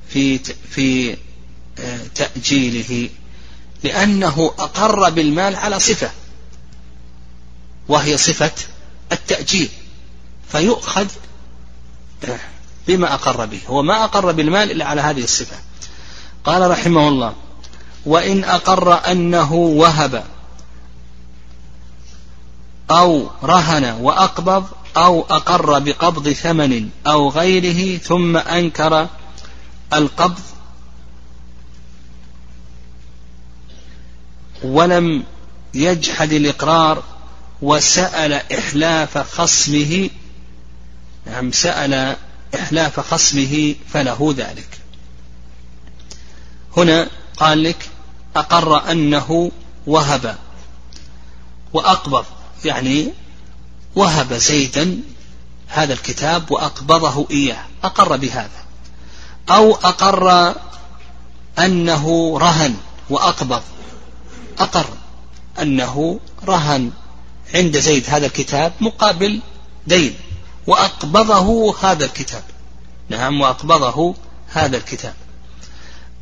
[0.08, 0.38] في
[0.70, 1.16] في
[1.78, 3.08] آه، تأجيله
[3.84, 6.10] لأنه أقر بالمال على صفة
[7.88, 8.52] وهي صفة
[9.12, 9.68] التأجيل.
[10.52, 11.06] فيؤخذ
[12.88, 15.56] بما أقر به هو ما أقر بالمال إلا على هذه الصفة.
[16.44, 17.34] قال رحمه الله
[18.06, 20.24] وإن أقر أنه وهب
[22.90, 29.08] أو رهن وأقبض أو أقر بقبض ثمن أو غيره ثم أنكر
[29.92, 30.40] القبض
[34.62, 35.24] ولم
[35.74, 37.02] يجحد الإقرار
[37.62, 40.10] وسأل إحلاف خصمه
[41.28, 42.16] نعم سأل
[42.54, 44.68] إحلاف خصمه فله ذلك.
[46.76, 47.88] هنا قال لك
[48.36, 49.52] أقر أنه
[49.86, 50.38] وهب
[51.72, 52.24] وأقبض
[52.64, 53.12] يعني
[53.96, 54.98] وهب زيدا
[55.68, 58.64] هذا الكتاب وأقبضه إياه أقر بهذا.
[59.50, 60.54] أو أقر
[61.58, 62.76] أنه رهن
[63.10, 63.62] وأقبض
[64.58, 64.86] أقر
[65.62, 66.90] أنه رهن
[67.54, 69.40] عند زيد هذا الكتاب مقابل
[69.86, 70.14] دين.
[70.68, 72.42] وأقبضه هذا الكتاب.
[73.08, 74.14] نعم وأقبضه
[74.48, 75.14] هذا الكتاب.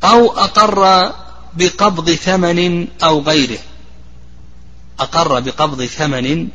[0.03, 1.13] أو أقر
[1.53, 3.59] بقبض ثمن أو غيره.
[4.99, 6.47] أقر بقبض ثمن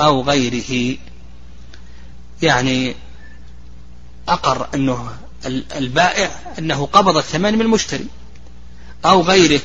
[0.00, 0.98] أو غيره.
[2.42, 2.94] يعني
[4.28, 5.08] أقر أنه
[5.76, 8.06] البائع أنه قبض الثمن من المشتري.
[9.04, 9.60] أو غيره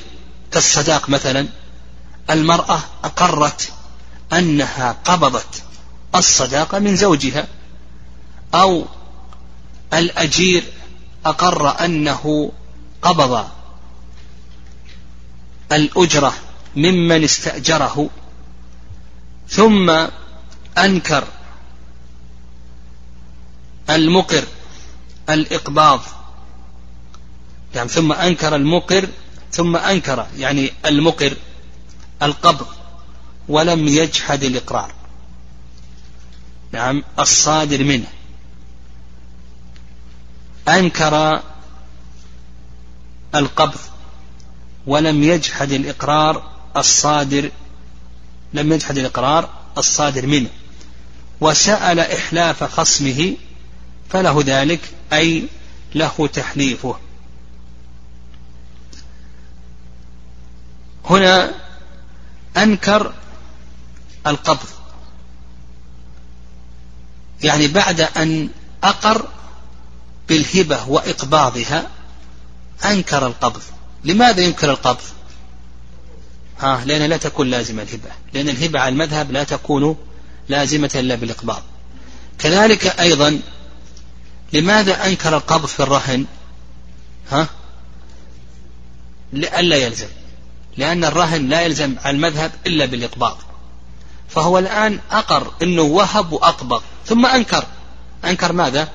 [0.51, 1.47] كالصداق مثلا.
[2.29, 3.71] المرأة أقرت
[4.33, 5.63] أنها قبضت
[6.15, 7.47] الصداقة من زوجها.
[8.53, 8.85] أو
[9.93, 10.63] الأجير
[11.25, 12.51] أقر أنه
[13.01, 13.47] قبض
[15.71, 16.33] الأجرة
[16.75, 18.09] ممن استأجره
[19.49, 20.07] ثم
[20.77, 21.23] أنكر
[23.89, 24.43] المقر
[25.29, 25.99] الإقباض.
[27.75, 29.07] يعني ثم أنكر المقر
[29.51, 31.33] ثم أنكر يعني المقر
[32.23, 32.67] القبض
[33.47, 34.91] ولم يجحد الإقرار.
[36.71, 38.07] نعم الصادر منه.
[40.67, 41.41] أنكر
[43.35, 43.79] القبض
[44.87, 47.51] ولم يجحد الإقرار الصادر
[48.53, 50.49] لم يجحد الإقرار الصادر منه.
[51.41, 53.35] وسأل إحلاف خصمه
[54.09, 54.79] فله ذلك
[55.13, 55.47] أي
[55.95, 56.97] له تحليفه.
[61.05, 61.53] هنا
[62.57, 63.13] أنكر
[64.27, 64.67] القبض
[67.43, 68.49] يعني بعد أن
[68.83, 69.27] أقر
[70.29, 71.89] بالهبة وإقباضها
[72.85, 73.61] أنكر القبض.
[74.03, 75.01] لماذا ينكر القبض؟
[76.59, 78.09] ها لأن لا تكون لازمة الهبة.
[78.33, 79.97] لأن الهبة على المذهب لا تكون
[80.49, 81.63] لازمة إلا بالإقباض.
[82.39, 83.41] كذلك أيضا
[84.53, 86.25] لماذا أنكر القبض في الرهن؟
[87.31, 87.47] ها؟
[89.33, 90.07] لئلا يلزم.
[90.77, 93.37] لأن الرهن لا يلزم على المذهب إلا بالإقباض.
[94.29, 97.65] فهو الآن أقر أنه وهب وأقبض ثم أنكر.
[98.25, 98.89] أنكر ماذا؟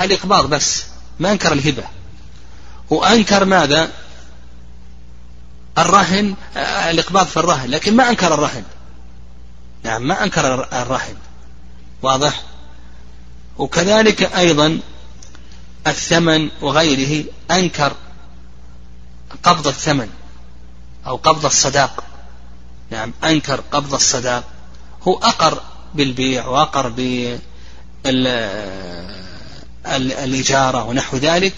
[0.00, 0.84] الإقباض بس
[1.20, 1.84] ما أنكر الهبة.
[2.90, 3.90] وأنكر ماذا؟
[5.78, 6.34] الرهن
[6.90, 8.64] الإقباض في الرهن لكن ما أنكر الرهن.
[9.82, 11.16] نعم ما أنكر الرهن.
[12.02, 12.42] واضح؟
[13.58, 14.80] وكذلك أيضا
[15.86, 17.92] الثمن وغيره أنكر
[19.42, 20.08] قبض الثمن
[21.06, 22.04] أو قبض الصداق.
[22.90, 24.44] نعم أنكر قبض الصداق.
[25.02, 25.62] هو أقر
[25.94, 26.88] بالبيع وأقر
[29.86, 31.54] بالإجارة ونحو ذلك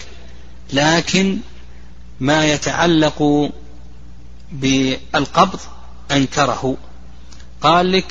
[0.73, 1.37] لكن
[2.19, 3.49] ما يتعلق
[4.51, 5.59] بالقبض
[6.11, 6.77] أنكره.
[7.61, 8.05] قال لك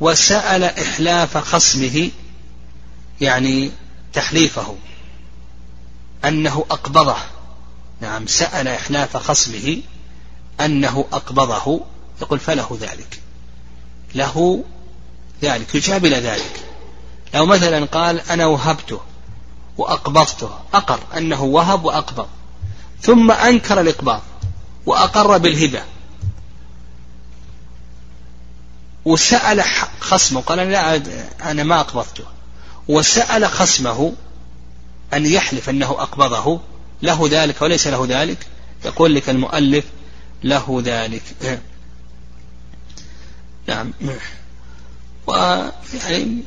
[0.00, 2.10] وسأل إحلاف خصمه
[3.20, 3.70] يعني
[4.12, 4.76] تحليفه
[6.24, 7.16] أنه أقبضه.
[8.00, 9.78] نعم سأل إحلاف خصمه
[10.60, 11.80] أنه أقبضه.
[12.22, 13.20] يقول فله ذلك.
[14.14, 14.64] له
[15.42, 16.64] ذلك يجاب إلى ذلك.
[17.34, 19.00] لو مثلا قال أنا وهبته.
[19.78, 22.28] وأقبضته أقر أنه وهب وأقبض.
[23.02, 24.22] ثم أنكر الإقباض
[24.86, 25.82] وأقر بالهبة.
[29.04, 29.62] وسأل
[30.00, 31.02] خصمه قال لا
[31.50, 32.24] أنا ما أقبضته.
[32.88, 34.12] وسأل خصمه
[35.14, 36.60] أن يحلف أنه أقبضه.
[37.02, 38.46] له ذلك وليس له ذلك؟
[38.84, 39.84] يقول لك المؤلف
[40.44, 41.22] له ذلك.
[43.68, 43.92] نعم.
[45.26, 46.42] ويعني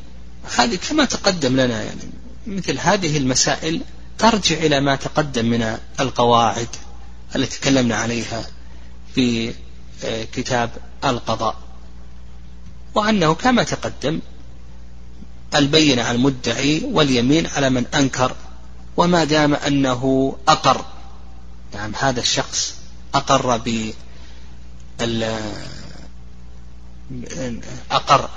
[0.57, 2.01] هذه كما تقدم لنا يعني
[2.49, 3.81] مثل هذه المسائل
[4.17, 6.67] ترجع إلى ما تقدم من القواعد
[7.35, 8.45] التي تكلمنا عليها
[9.15, 9.53] في
[10.03, 10.69] آه، كتاب
[11.03, 11.55] القضاء.
[12.95, 14.19] وأنه كما تقدم
[15.55, 18.35] البينة على المدعي واليمين على من أنكر
[18.97, 20.85] وما دام أنه أقر.
[21.73, 22.75] نعم هذا الشخص
[23.13, 23.91] أقر ب
[27.91, 28.29] أقر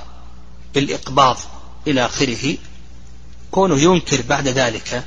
[0.74, 1.38] بالإقباض
[1.86, 2.56] إلى آخره.
[3.52, 5.04] كونه ينكر بعد ذلك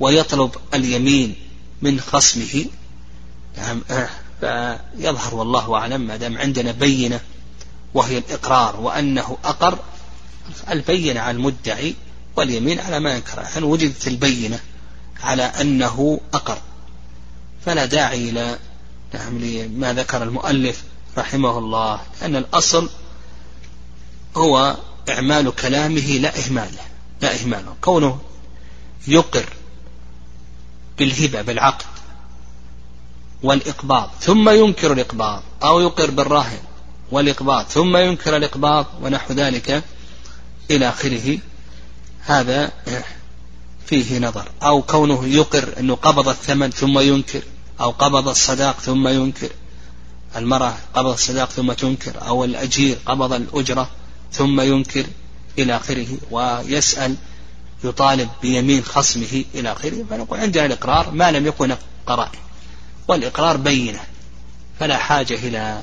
[0.00, 1.34] ويطلب اليمين
[1.82, 2.64] من خصمه
[3.58, 3.82] نعم
[4.40, 7.20] فيظهر والله أعلم ما دام عندنا بينة
[7.94, 9.78] وهي الإقرار وأنه أقر
[10.70, 11.94] البينة على المدعي
[12.36, 13.44] واليمين على ما ينكر.
[13.56, 14.60] أن وجدت البينة
[15.22, 16.58] على أنه أقر.
[17.66, 18.58] فلا داعي إلى
[19.14, 20.82] نعم لما ذكر المؤلف
[21.18, 22.90] رحمه الله أن الأصل
[24.36, 24.76] هو
[25.08, 26.91] إعمال كلامه لا إهماله
[27.22, 28.18] لا إهماله كونه
[29.08, 29.46] يقر
[30.98, 31.86] بالهبة بالعقد
[33.42, 36.58] والإقباض ثم ينكر الإقباض أو يقر بالراهن
[37.12, 39.84] والإقباض ثم ينكر الإقباض ونحو ذلك
[40.70, 41.38] إلى آخره.
[42.20, 42.72] هذا
[43.86, 44.48] فيه نظر.
[44.62, 47.42] أو كونه يقر أنه قبض الثمن ثم ينكر
[47.80, 49.50] أو قبض الصداق ثم ينكر.
[50.36, 53.90] المرأة قبض الصداق ثم تنكر أو الأجير قبض الأجرة
[54.32, 55.06] ثم ينكر.
[55.58, 57.16] إلى آخره ويسأل
[57.84, 60.04] يطالب بيمين خصمه إلى آخره.
[60.10, 62.38] فنقول عندنا الإقرار ما لم يكن قرائن
[63.08, 64.00] والإقرار بينة
[64.80, 65.80] فلا حاجة إلى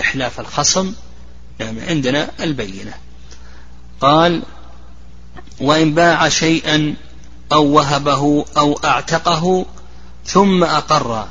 [0.00, 0.92] إحلاف الخصم
[1.60, 2.94] يعني عندنا البينة.
[4.00, 4.42] قال
[5.60, 6.94] وإن باع شيئا
[7.52, 9.66] أو وهبه أو أعتقه
[10.26, 11.28] ثم أقر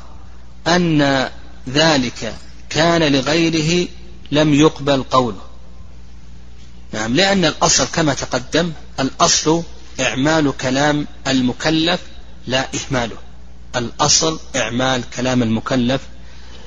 [0.66, 1.28] أن
[1.68, 2.34] ذلك
[2.70, 3.88] كان لغيره
[4.30, 5.47] لم يقبل قوله.
[6.92, 9.62] نعم لأن الأصل كما تقدم الأصل
[10.00, 12.00] إعمال كلام المكلف
[12.46, 13.16] لا إهماله.
[13.76, 16.00] الأصل إعمال كلام المكلف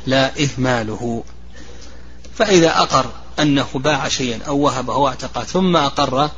[0.08, 1.24] لا إهماله.
[2.36, 6.30] فإذا أقر أنه باع شيئا أو وهبه أو اعتقى ثم أقر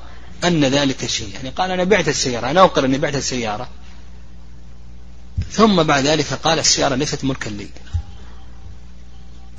[0.44, 3.68] أن ذلك الشيء يعني قال أنا بعت السيارة أنا أقر أني بعت السيارة.
[5.52, 7.70] ثم بعد ذلك قال السيارة ليست ملكا لي.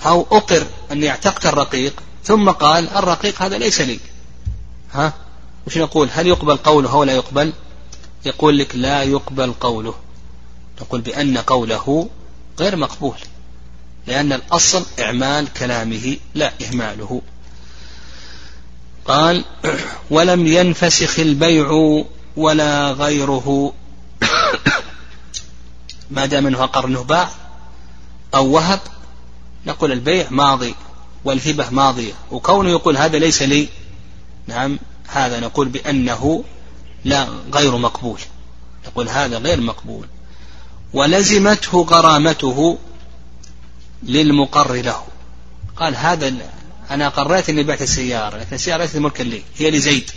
[0.07, 4.01] أو أقر أني اعتقت الرقيق ثم قال الرقيق هذا ليس لي.
[4.95, 5.13] ها؟
[5.67, 7.53] وش نقول؟ هل يقبل قوله أو لا يقبل؟
[8.27, 9.95] يقول لك لا يقبل قوله.
[10.81, 12.09] نقول بأن قوله
[12.61, 13.17] غير مقبول.
[14.07, 17.23] لأن الأصل إعمال كلامه لا إهماله.
[19.05, 19.45] قال
[20.11, 22.03] ولم ينفسخ البيع
[22.37, 23.73] ولا غيره.
[26.11, 27.29] ما دام أنه قرنه باع
[28.35, 28.81] أو وهب
[29.67, 30.75] نقول البيع ماضي
[31.25, 32.13] والهبة ماضية.
[32.31, 33.69] وكونه يقول هذا ليس لي
[34.47, 34.79] نعم
[35.09, 36.45] هذا نقول بأنه
[37.05, 38.21] لا غير مقبول.
[38.87, 40.07] نقول هذا غير مقبول.
[40.93, 42.79] ولزمته غرامته
[44.03, 45.03] للمقر له.
[45.77, 46.35] قال هذا
[46.91, 48.37] أنا قررت أني بعت السيارة.
[48.39, 50.11] لكن السيارة ليست ملكا لي هي لزيد.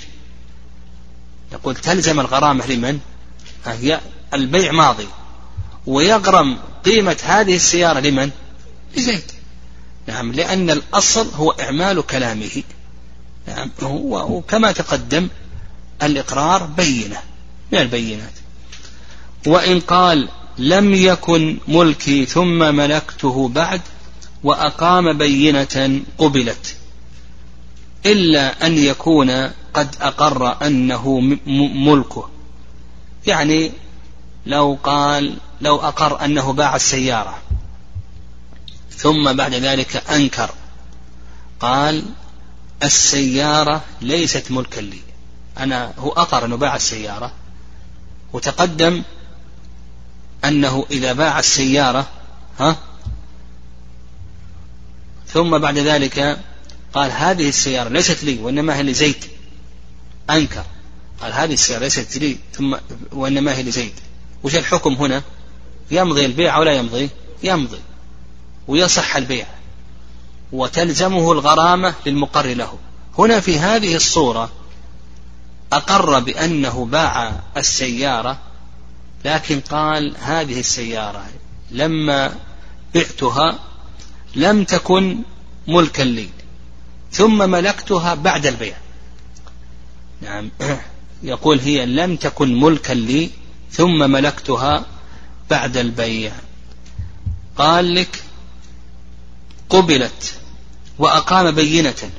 [1.52, 3.00] يقول تلزم الغرامة لمن؟
[3.66, 4.02] هي
[4.34, 5.08] البيع ماضي.
[5.88, 8.32] ويغرم قيمة هذه السيارة لمن؟
[8.98, 9.32] لزيد.
[10.08, 12.64] نعم لأن الأصل هو إعمال كلامه.
[13.48, 13.70] نعم.
[13.82, 15.28] وكما تقدم
[16.04, 17.18] الإقرار بينة
[17.72, 18.34] من البينات.
[19.48, 23.82] وإن قال لم يكن ملكي ثم ملكته بعد
[24.44, 26.76] وأقام بينة قبلت
[28.06, 29.32] إلا أن يكون
[29.74, 31.20] قد أقر أنه
[31.76, 32.30] ملكه.
[33.28, 33.72] يعني
[34.46, 37.38] لو قال لو أقر أنه باع السيارة
[38.98, 40.50] ثم بعد ذلك أنكر
[41.60, 42.04] قال
[42.84, 45.00] السيارة ليست ملكا لي.
[45.58, 47.32] أنا هو أقر أنه باع السيارة
[48.34, 49.04] وتقدم
[50.46, 52.08] أنه إذا باع السيارة
[52.60, 52.78] ها
[55.28, 56.40] ثم بعد ذلك
[56.94, 59.26] قال هذه السيارة ليست لي وإنما هي لزيد
[60.30, 60.66] أنكر.
[61.22, 62.76] قال هذه السيارة ليست لي ثم
[63.12, 63.94] وإنما هي لزيد.
[64.44, 65.22] وش الحكم هنا؟
[65.92, 67.10] يمضي البيع أو لا يمضي؟
[67.44, 67.80] يمضي.
[68.68, 69.48] ويصح البيع.
[70.52, 72.74] وتلزمه الغرامة للمقر له.
[73.18, 74.50] هنا في هذه الصورة
[75.74, 78.38] أقر بأنه باع السيارة
[79.26, 81.26] لكن قال هذه السيارة
[81.72, 82.36] لما
[82.96, 83.60] بعتها
[84.36, 85.18] لم تكن
[85.68, 86.30] ملكا لي
[87.12, 88.78] ثم ملكتها بعد البيع.
[90.22, 90.52] نعم.
[91.24, 93.30] يقول هي لم تكن ملكا لي
[93.72, 94.86] ثم ملكتها
[95.50, 96.32] بعد البيع.
[97.58, 98.24] قال لك
[99.70, 100.34] قبلت
[101.00, 102.10] وأقام بينة.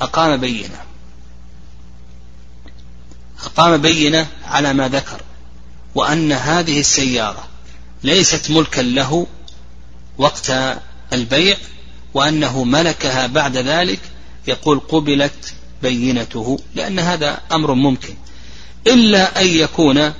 [0.00, 0.80] أقام بينة.
[3.44, 5.20] أقام بينة على ما ذكر.
[5.94, 7.48] وأن هذه السيارة
[8.02, 9.26] ليست ملكا له
[10.18, 10.52] وقت
[11.12, 11.56] البيع
[12.14, 14.00] وأنه ملكها بعد ذلك
[14.46, 18.14] يقول قبلت بينته لأن هذا أمر ممكن.
[18.86, 20.12] إلا أن يكون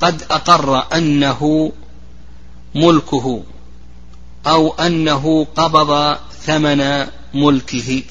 [0.00, 1.72] قد أقر أنه
[2.74, 3.42] ملكه
[4.46, 6.16] أو أنه قبض
[6.46, 8.02] ثمن ملكه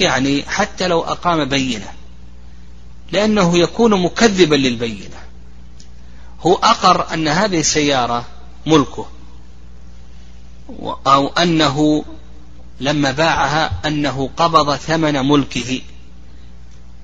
[0.00, 1.92] يعني حتى لو أقام بينة
[3.12, 5.16] لأنه يكون مكذبا للبينة.
[6.40, 8.24] هو أقر أن هذه السيارة
[8.66, 9.06] ملكه
[11.06, 12.04] أو أنه
[12.80, 15.80] لما باعها أنه قبض ثمن ملكه.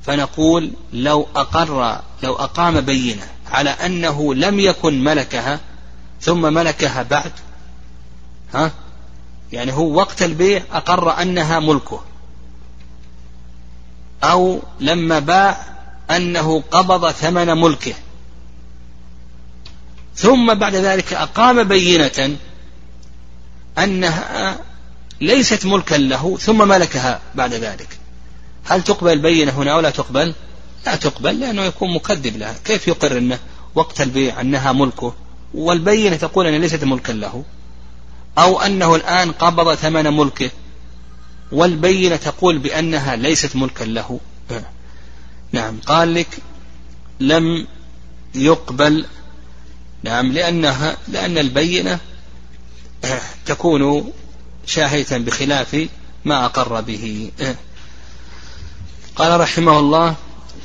[0.03, 5.61] فنقول لو أقر لو أقام بينة على أنه لم يكن ملكها
[6.20, 7.33] ثم ملكها بعد
[8.55, 8.73] ها؟
[9.53, 12.01] يعني هو وقت البيع أقر أنها ملكه.
[14.25, 15.65] أو لما باع
[16.11, 17.95] أنه قبض ثمن ملكه.
[20.15, 22.37] ثم بعد ذلك أقام بينة
[23.79, 24.59] أنها
[25.21, 27.99] ليست ملكا له ثم ملكها بعد ذلك.
[28.65, 30.35] هل تقبل البينة هنا أو لا تقبل؟
[30.87, 32.55] لا تقبل لأنه يكون مكذب لها.
[32.65, 33.39] كيف يقر أنه
[33.75, 35.15] وقت البيع أنها ملكه؟
[35.55, 37.45] والبينة تقول أنها ليست ملكا له.
[38.39, 40.51] أو أنه الآن قبض ثمن ملكه
[41.53, 44.20] والبينة تقول بأنها ليست ملكا له.
[45.53, 46.39] نعم قال لك
[47.20, 47.66] لم
[48.35, 49.07] يقبل.
[50.03, 51.99] نعم لأنها لأن البينة
[53.47, 54.12] تكون
[54.66, 55.89] شاهدة بخلاف
[56.24, 57.31] ما أقر به.
[59.16, 60.14] قال رحمه الله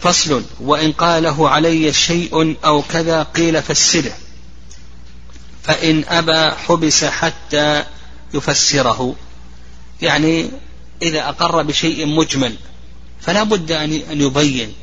[0.02, 4.12] فصل وإن قاله علي شيء أو كذا قيل فسره
[5.66, 7.84] فإن أبى حبس حتى
[8.34, 9.16] يفسره.
[10.02, 10.50] يعني
[11.02, 12.56] إذا أقر بشيء مجمل
[13.22, 14.74] فلا بد أن يبين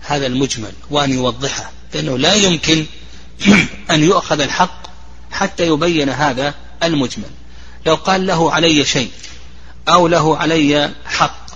[0.00, 2.86] هذا المجمل وأن يوضحه لأنه لا يمكن
[3.90, 4.82] أن يؤخذ الحق
[5.30, 7.30] حتى يبين هذا المجمل.
[7.86, 9.10] لو قال له علي شيء
[9.88, 11.46] أو له علي حق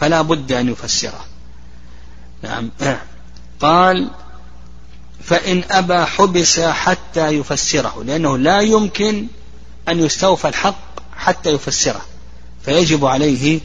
[0.00, 1.24] فلا بد أن يفسره.
[2.42, 2.70] نعم.
[3.60, 4.10] قال
[5.24, 9.26] فإن أبى حبس حتى يفسره لأنه لا يمكن
[9.88, 12.00] أن يستوفى الحق حتى يفسره
[12.64, 13.60] فيجب عليه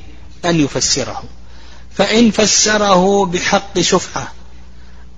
[0.45, 1.24] أن يفسره.
[1.93, 4.32] فإن فسره بحق شفعة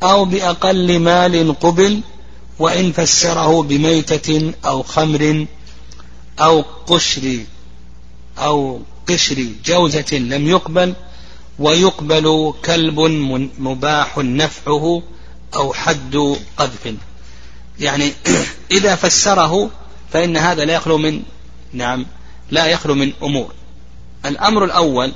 [0.03, 2.01] أو بأقل مال قبل
[2.59, 5.45] وإن فسره بميتة أو خمر
[6.39, 7.39] أو قشر
[8.37, 10.93] أو قشر جوزة لم يقبل
[11.59, 12.99] ويقبل كلب
[13.59, 15.01] مباح نفعه
[15.55, 16.95] أو حد قذف.
[17.79, 18.13] يعني
[18.77, 19.69] إذا فسره
[20.13, 21.23] فإن هذا لا يخلو من
[21.73, 22.05] نعم
[22.51, 23.53] لا يخلو من أمور.
[24.25, 25.11] الأمر الأول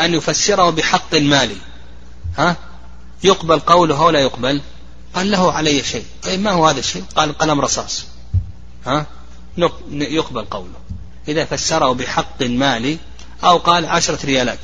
[0.00, 1.56] أن يفسره بحق مالي.
[2.38, 2.56] ها؟
[3.24, 4.60] يقبل قوله ولا يقبل؟
[5.14, 6.04] قال له علي شيء.
[6.22, 8.04] طيب ما هو هذا الشيء؟ قال قلم رصاص.
[8.86, 9.06] ها؟
[9.90, 10.78] يقبل قوله.
[11.28, 12.98] إذا فسره بحق مالي
[13.44, 14.58] أو قال عشرة ريالات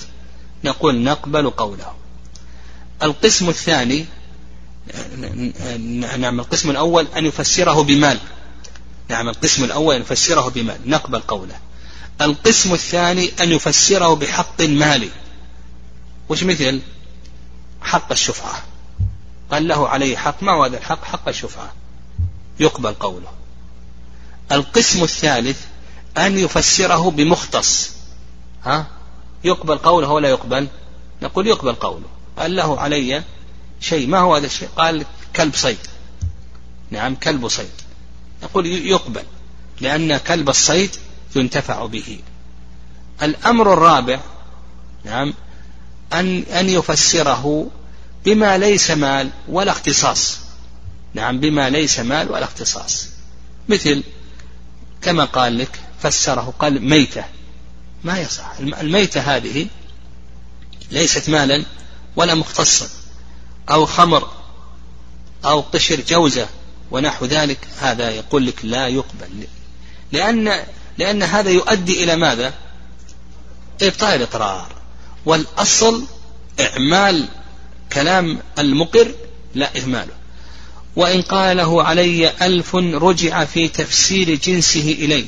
[0.64, 1.92] نقول نقبل قوله.
[3.02, 4.06] القسم الثاني
[6.18, 8.18] نعم القسم الأول أن يفسره بمال.
[9.09, 10.80] نعم القسم الأول أن يفسره بمال.
[10.87, 11.57] نقبل قوله.
[12.20, 15.11] القسم الثاني أن يفسره بحق مالي.
[16.28, 16.80] وش مثل؟
[17.82, 18.62] حق الشفعة.
[19.53, 21.72] قال له عليه حق ما هو هذا الحق؟ حق الشفعة.
[22.61, 23.32] يقبل قوله.
[24.53, 25.61] القسم الثالث
[26.18, 27.91] أن يفسره بمختص.
[28.64, 28.87] ها؟
[29.45, 30.68] يقبل قوله ولا يقبل؟
[31.22, 32.07] نقول يقبل قوله.
[32.39, 33.22] قال له علي
[33.85, 34.09] شيء.
[34.09, 35.05] ما هو هذا الشيء؟ قال
[35.37, 35.78] كلب صيد.
[36.91, 37.70] نعم كلب صيد.
[38.43, 39.22] نقول يقبل
[39.80, 40.97] لأن كلب الصيد
[41.37, 42.18] ينتفع به.
[43.22, 44.20] الأمر الرابع
[45.05, 45.35] نعم
[46.12, 47.70] أن أن يفسره
[48.24, 50.39] بما ليس مال ولا اختصاص.
[51.14, 53.09] نعم بما ليس مال ولا اختصاص.
[53.68, 54.03] مثل
[55.03, 57.24] كما قال لك فسره قال ميتة.
[58.05, 58.53] ما يصح.
[58.61, 59.66] الميتة هذه
[60.91, 61.64] ليست مالا
[62.16, 63.03] ولا مختصا.
[63.70, 64.30] أو خمر
[65.44, 66.48] أو قشر جوزة
[66.90, 69.46] ونحو ذلك هذا يقول لك لا يقبل.
[70.12, 70.64] لأن
[70.98, 72.54] لأن هذا يؤدي إلى ماذا؟
[73.82, 74.72] إبطال الإقرار
[75.26, 76.04] والأصل
[76.60, 77.28] إعمال
[77.92, 79.14] كلام المقر
[79.54, 80.14] لا إهماله.
[80.96, 85.26] وإن قال له علي ألف رجع في تفسير جنسه إليه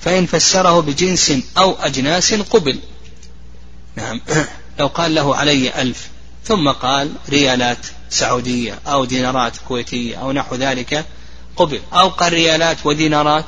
[0.00, 2.78] فإن فسره بجنس أو أجناس قبل.
[3.96, 4.20] نعم.
[4.78, 6.08] لو قال له علي ألف
[6.46, 11.04] ثم قال ريالات سعودية أو دينارات كويتية أو نحو ذلك
[11.56, 11.80] قبل.
[11.92, 13.44] أو قال ريالات ودينارات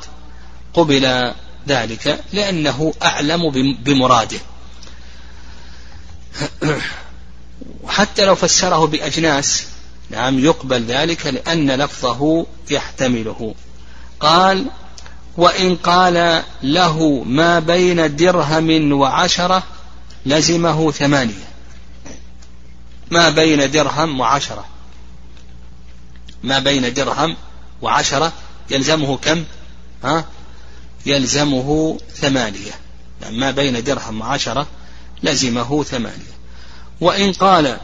[0.73, 1.33] قبل
[1.67, 3.49] ذلك لأنه أعلم
[3.83, 4.39] بمراده.
[7.87, 9.65] حتى لو فسره بأجناس
[10.09, 13.55] نعم يقبل ذلك لأن لفظه يحتمله.
[14.19, 14.65] قال
[15.37, 19.63] وإن قال له ما بين درهم وعشرة
[20.25, 21.48] لزمه ثمانية.
[23.11, 24.65] ما بين درهم وعشرة.
[26.43, 27.37] ما بين درهم
[27.81, 28.33] وعشرة.
[28.69, 29.43] يلزمه كم؟
[30.03, 30.25] ها؟
[31.05, 32.71] يلزمه ثمانية.
[33.21, 34.67] يعني ما بين درهم وعشرة
[35.23, 36.39] لزمه ثمانية.
[37.01, 37.77] وإن قال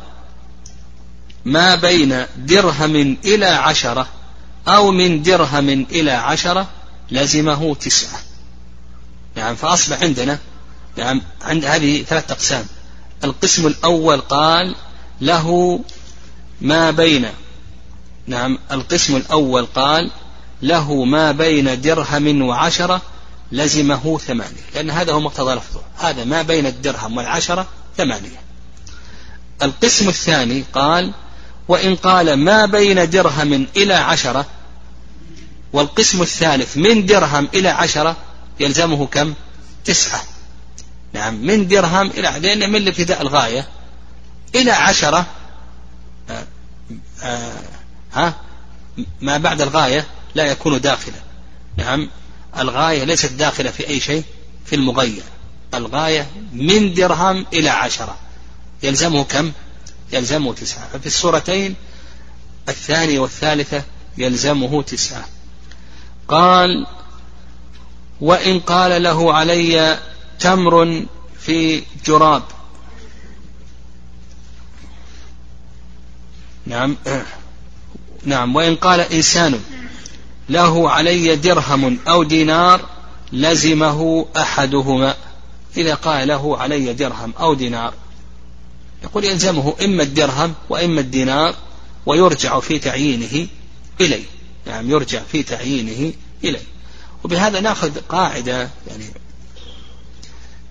[1.45, 4.07] ما بين درهم إلى عشرة
[4.67, 6.67] أو من درهم إلى عشرة
[7.11, 8.19] لزمه تسعة.
[9.35, 10.39] نعم فأصبح عندنا
[10.97, 12.65] نعم عند هذه ثلاثة أقسام.
[13.23, 14.75] القسم الأول قال
[15.21, 15.79] له
[16.61, 17.27] ما بين
[18.27, 20.11] نعم القسم الأول قال
[20.61, 23.01] له ما بين درهم وعشرة
[23.51, 28.41] لزمه ثمانية لأن هذا هو مقتضى لفظه هذا ما بين الدرهم والعشرة ثمانية.
[29.63, 31.13] القسم الثاني قال
[31.67, 34.45] وإن قال ما بين درهم إلى عشرة
[35.73, 38.15] والقسم الثالث من درهم إلى عشرة
[38.59, 39.33] يلزمه كم؟
[39.85, 40.23] تسعة.
[41.13, 43.67] نعم من درهم إلى لأن من الابتداء الغاية
[44.55, 45.25] إلى عشرة
[46.29, 46.47] آه
[47.23, 47.61] آه
[48.13, 48.35] ها
[49.21, 51.15] ما بعد الغاية لا يكون داخلا.
[51.77, 52.09] نعم
[52.57, 54.23] الغاية ليست داخلة في أي شيء
[54.65, 55.23] في المغير.
[55.73, 58.17] الغاية من درهم إلى عشرة.
[58.83, 59.51] يلزمه كم؟
[60.13, 60.87] يلزمه تسعة.
[60.93, 61.75] ففي الصورتين
[62.69, 63.83] الثانية والثالثة
[64.17, 65.25] يلزمه تسعة.
[66.27, 66.87] قال
[68.21, 69.99] وإن قال له علي
[70.39, 71.05] تمر
[71.39, 72.43] في جراب
[76.65, 76.97] نعم.
[78.25, 78.55] نعم.
[78.55, 79.59] وإن قال إنسان
[80.49, 82.89] له علي درهم أو دينار
[83.31, 85.15] لزمه أحدهما.
[85.77, 87.93] إذا قال له علي درهم أو دينار
[89.03, 91.55] يقول يلزمه إما الدرهم وإما الدينار
[92.05, 93.47] ويرجع في تعيينه
[94.01, 94.23] إليه
[94.67, 96.13] يعني يرجع في تعيينه
[96.43, 96.63] إليه
[97.23, 99.05] وبهذا نأخذ قاعدة يعني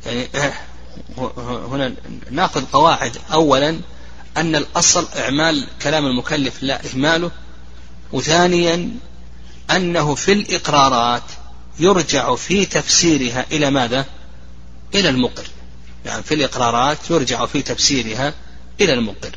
[0.06, 0.28] يعني
[1.70, 1.94] هنا
[2.30, 3.80] نأخذ قواعد أولا
[4.36, 7.30] أن الأصل إعمال كلام المكلف لا إهماله
[8.12, 8.90] وثانيا
[9.70, 11.22] أنه في الإقرارات
[11.78, 14.06] يرجع في تفسيرها إلى ماذا؟
[14.94, 15.44] إلى المقر
[16.04, 18.34] يعني في الإقرارات يرجع في تفسيرها
[18.80, 19.36] إلى المقر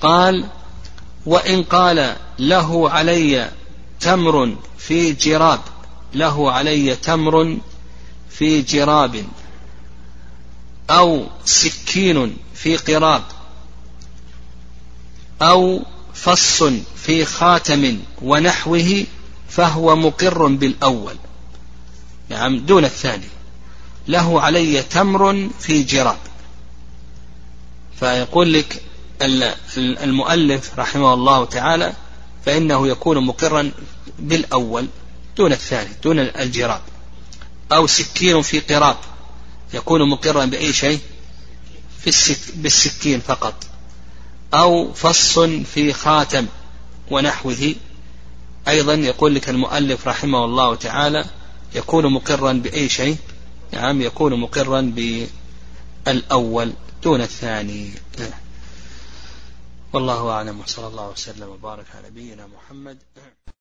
[0.00, 0.46] قال
[1.26, 3.50] وإن قال له علي
[4.00, 5.60] تمر في جراب
[6.14, 7.58] له علي تمر
[8.30, 9.24] في جراب
[10.90, 13.22] أو سكين في قراب
[15.42, 15.82] أو
[16.14, 16.62] فص
[16.96, 19.04] في خاتم ونحوه
[19.48, 21.16] فهو مقر بالأول.
[22.28, 23.28] نعم دون الثاني.
[24.08, 26.18] له علي تمر في جراب.
[28.00, 28.82] فيقول لك
[29.78, 31.92] المؤلف رحمه الله تعالى
[32.46, 33.70] فإنه يكون مقرا
[34.18, 34.86] بالأول
[35.36, 36.80] دون الثاني دون القراب.
[37.72, 38.96] أو سكين في قراب
[39.74, 40.98] يكون مقرا بأي شيء؟
[42.00, 43.69] في السك بالسكين فقط.
[44.54, 46.46] أو فص في خاتم
[47.10, 47.74] ونحوه.
[48.68, 51.24] أيضا يقول لك المؤلف رحمه الله تعالى
[51.74, 53.16] يكون مقرا بأي شيء؟
[53.72, 54.80] نعم يكون مقرا
[56.06, 56.72] بالأول
[57.02, 57.90] دون الثاني.
[59.92, 62.98] والله أعلم وصلى الله وسلم وبارك على نبينا محمد.